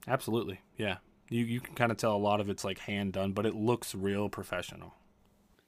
[0.07, 0.97] Absolutely, yeah.
[1.29, 3.55] You you can kind of tell a lot of it's like hand done, but it
[3.55, 4.95] looks real professional.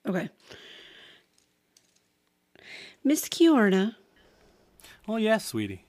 [0.08, 0.30] Okay.
[3.04, 3.96] Miss Kiorna,
[5.10, 5.86] Oh yes, sweetie.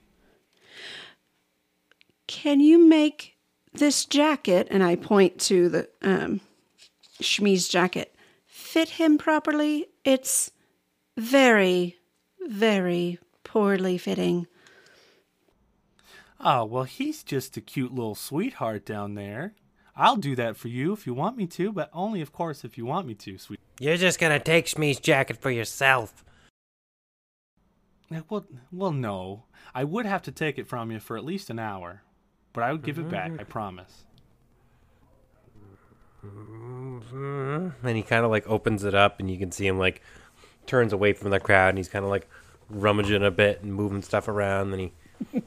[2.27, 3.37] Can you make
[3.73, 6.41] this jacket and i point to the um
[7.21, 8.15] shmi's jacket
[8.47, 10.51] fit him properly it's
[11.17, 11.97] very
[12.47, 14.47] very poorly fitting
[16.47, 19.55] Oh well, he's just a cute little sweetheart down there.
[19.97, 22.77] I'll do that for you if you want me to, but only, of course, if
[22.77, 23.61] you want me to, sweet.
[23.81, 26.23] You're just gonna take Shmi's jacket for yourself.
[28.29, 29.45] Well, well, no.
[29.75, 32.03] I would have to take it from you for at least an hour,
[32.55, 33.33] but I would give it back.
[33.39, 34.05] I promise.
[36.23, 40.01] And he kind of like opens it up, and you can see him like
[40.67, 42.27] turns away from the crowd, and he's kind of like
[42.71, 44.71] rummaging a bit and moving stuff around.
[44.71, 44.93] Then he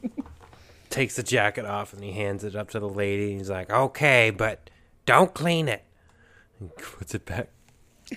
[0.90, 3.32] takes the jacket off and he hands it up to the lady.
[3.32, 4.70] And he's like, Okay, but
[5.06, 5.84] don't clean it.
[6.60, 7.50] and puts it back.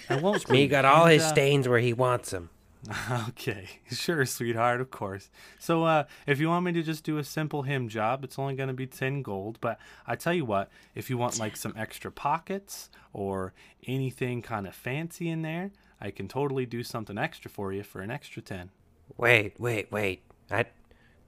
[0.09, 0.49] I won't.
[0.51, 2.51] Me got all his uh, stains where he wants them.
[3.29, 5.31] Okay, sure, sweetheart, of course.
[5.59, 8.55] So, uh, if you want me to just do a simple hymn job, it's only
[8.55, 9.59] going to be 10 gold.
[9.61, 13.53] But I tell you what, if you want like some extra pockets or
[13.87, 18.01] anything kind of fancy in there, I can totally do something extra for you for
[18.01, 18.71] an extra 10.
[19.17, 20.23] Wait, wait, wait.
[20.51, 20.67] I,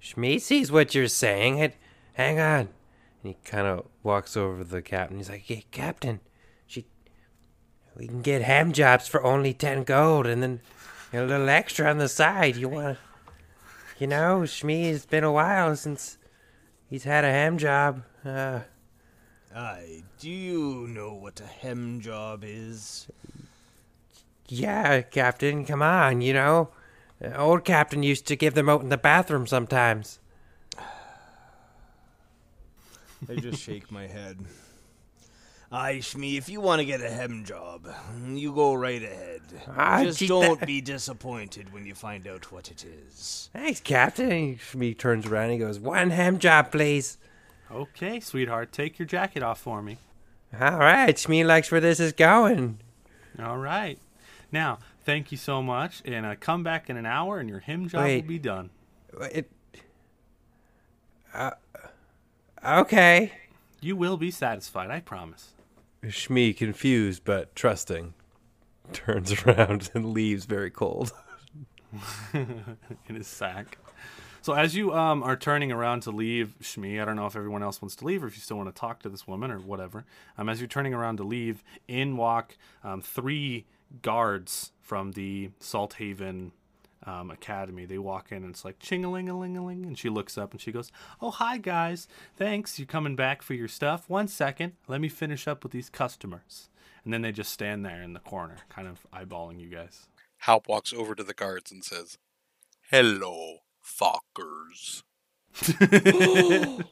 [0.01, 1.73] sees what you're saying.
[2.15, 2.69] Hang on.
[3.23, 5.19] And he kind of walks over to the captain.
[5.19, 6.21] He's like, hey, Captain,
[6.67, 6.87] she,
[7.97, 10.61] we can get ham jobs for only 10 gold and then
[11.13, 12.57] a little extra on the side.
[12.57, 13.33] You want, to,
[13.99, 16.19] you know, Shmi, it's been a while since
[16.89, 18.03] he's had a ham job.
[18.25, 18.61] Uh,
[19.55, 23.09] Aye, do you know what a hem job is?
[24.49, 26.71] yeah, Captain, come on, you know.
[27.23, 30.19] Uh, Old Captain used to give them out in the bathroom sometimes.
[33.29, 34.39] I just shake my head.
[35.75, 37.89] Aye, Shmi, if you want to get a hem job,
[38.29, 39.41] you go right ahead.
[39.75, 43.49] Ah, just don't that- be disappointed when you find out what it is.
[43.55, 44.31] Thanks, Captain.
[44.31, 47.17] And Shmi turns around and he goes, one hem job, please.
[47.71, 49.97] Okay, sweetheart, take your jacket off for me.
[50.61, 52.79] All right, Shmi likes where this is going.
[53.43, 53.99] All right.
[54.53, 57.89] Now, thank you so much, and uh, come back in an hour, and your hem
[57.89, 58.21] job Wait.
[58.21, 58.69] will be done.
[59.33, 59.51] It,
[61.33, 61.53] uh,
[62.63, 63.33] okay.
[63.81, 65.55] You will be satisfied, I promise.
[66.05, 68.15] Shmi, confused but trusting,
[68.93, 71.13] turns around and leaves very cold.
[72.35, 73.79] in his sack.
[74.41, 77.63] So as you um, are turning around to leave Shmi, I don't know if everyone
[77.63, 79.59] else wants to leave or if you still want to talk to this woman or
[79.59, 80.05] whatever.
[80.37, 83.67] Um, as you're turning around to leave, in walk um, three
[84.01, 86.51] guards from the Salthaven
[87.07, 87.85] um, Academy.
[87.85, 90.09] They walk in and it's like ching a ling a ling a ling, and she
[90.09, 90.91] looks up and she goes,
[91.21, 92.79] "Oh hi guys, thanks.
[92.79, 94.09] You coming back for your stuff?
[94.09, 96.69] One second, let me finish up with these customers."
[97.05, 100.07] And then they just stand there in the corner, kind of eyeballing you guys.
[100.39, 102.19] Halp walks over to the guards and says,
[102.91, 105.03] Hello, fuckers.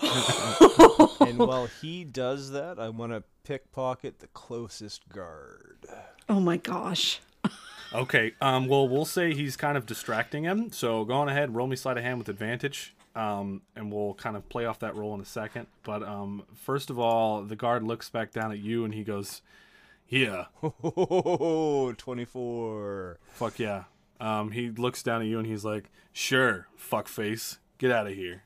[1.20, 5.86] and while he does that, I want to pickpocket the closest guard.
[6.28, 7.20] oh my gosh
[7.94, 8.32] Okay.
[8.40, 8.66] Um.
[8.68, 10.70] Well, we'll say he's kind of distracting him.
[10.72, 12.94] So go on ahead, roll me sleight of hand with advantage.
[13.14, 15.68] Um, and we'll kind of play off that roll in a second.
[15.84, 19.40] But um, first of all, the guard looks back down at you and he goes,
[20.08, 23.18] "Yeah, Oh, 24.
[23.32, 23.84] fuck yeah."
[24.20, 28.12] Um, he looks down at you and he's like, "Sure, fuck face, get out of
[28.14, 28.42] here."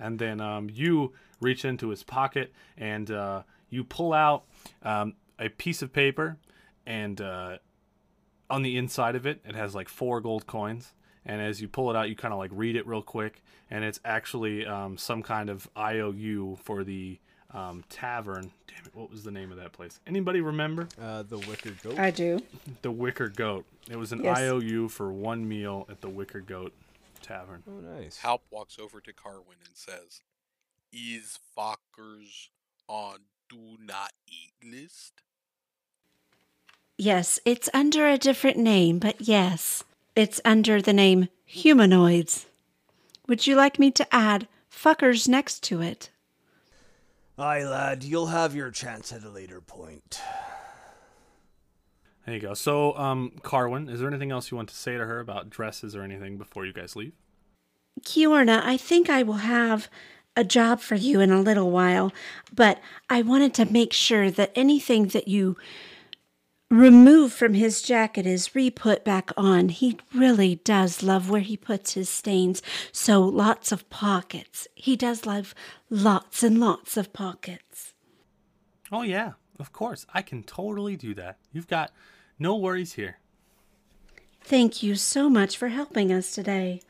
[0.00, 4.44] And then um, you reach into his pocket and uh, you pull out
[4.82, 6.38] um, a piece of paper,
[6.86, 7.58] and uh,
[8.52, 10.92] on the inside of it, it has like four gold coins.
[11.24, 13.84] And as you pull it out, you kind of like read it real quick, and
[13.84, 17.18] it's actually um, some kind of IOU for the
[17.52, 18.50] um, tavern.
[18.66, 20.00] Damn it, what was the name of that place?
[20.06, 20.88] Anybody remember?
[21.00, 21.98] Uh, the Wicker Goat.
[21.98, 22.40] i do
[22.82, 23.64] The Wicker Goat.
[23.88, 24.36] It was an Yes.
[24.38, 26.72] IOU for one meal at the Wicker Goat
[27.22, 27.62] Tavern.
[27.68, 28.18] oh, nice.
[28.18, 30.22] Halp walks over to Carwin and says,
[30.92, 32.48] Is Fockers
[32.88, 35.22] on do not eat list?
[36.98, 39.84] Yes, it's under a different name, but yes,
[40.14, 42.46] it's under the name humanoids.
[43.28, 46.10] Would you like me to add fuckers next to it?
[47.38, 50.20] Aye, lad, you'll have your chance at a later point.
[52.26, 52.54] There you go.
[52.54, 55.96] So, um, Carwin, is there anything else you want to say to her about dresses
[55.96, 57.14] or anything before you guys leave?
[58.02, 59.88] Kiorna, I think I will have
[60.36, 62.12] a job for you in a little while,
[62.54, 62.80] but
[63.10, 65.56] I wanted to make sure that anything that you
[66.72, 69.68] remove from his jacket is re-put back on.
[69.68, 74.66] He really does love where he puts his stains, so lots of pockets.
[74.74, 75.54] He does love
[75.90, 77.92] lots and lots of pockets.
[78.90, 80.06] Oh yeah, of course.
[80.14, 81.38] I can totally do that.
[81.52, 81.92] You've got
[82.38, 83.18] no worries here.
[84.42, 86.80] Thank you so much for helping us today.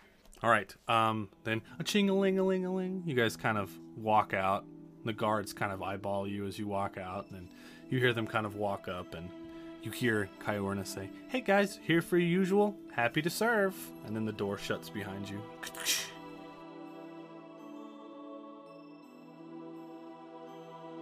[0.42, 0.74] All right.
[0.88, 3.02] Um, then a ching a ling a ling a ling.
[3.04, 4.64] You guys kind of walk out.
[5.04, 7.48] The guards kind of eyeball you as you walk out, and
[7.90, 9.28] you hear them kind of walk up, and
[9.82, 12.76] you hear Kyorna say, "Hey guys, here for your usual.
[12.92, 13.74] Happy to serve."
[14.06, 15.40] And then the door shuts behind you.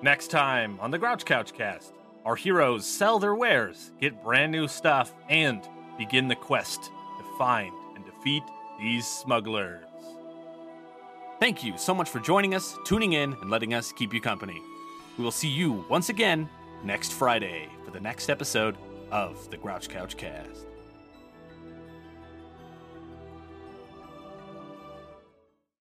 [0.03, 1.93] Next time on the Grouch Couch Cast,
[2.25, 5.61] our heroes sell their wares, get brand new stuff, and
[5.99, 8.43] begin the quest to find and defeat
[8.79, 9.85] these smugglers.
[11.39, 14.61] Thank you so much for joining us, tuning in, and letting us keep you company.
[15.19, 16.49] We will see you once again
[16.85, 18.77] next Friday for the next episode
[19.11, 20.70] of the Grouch Couch Cast.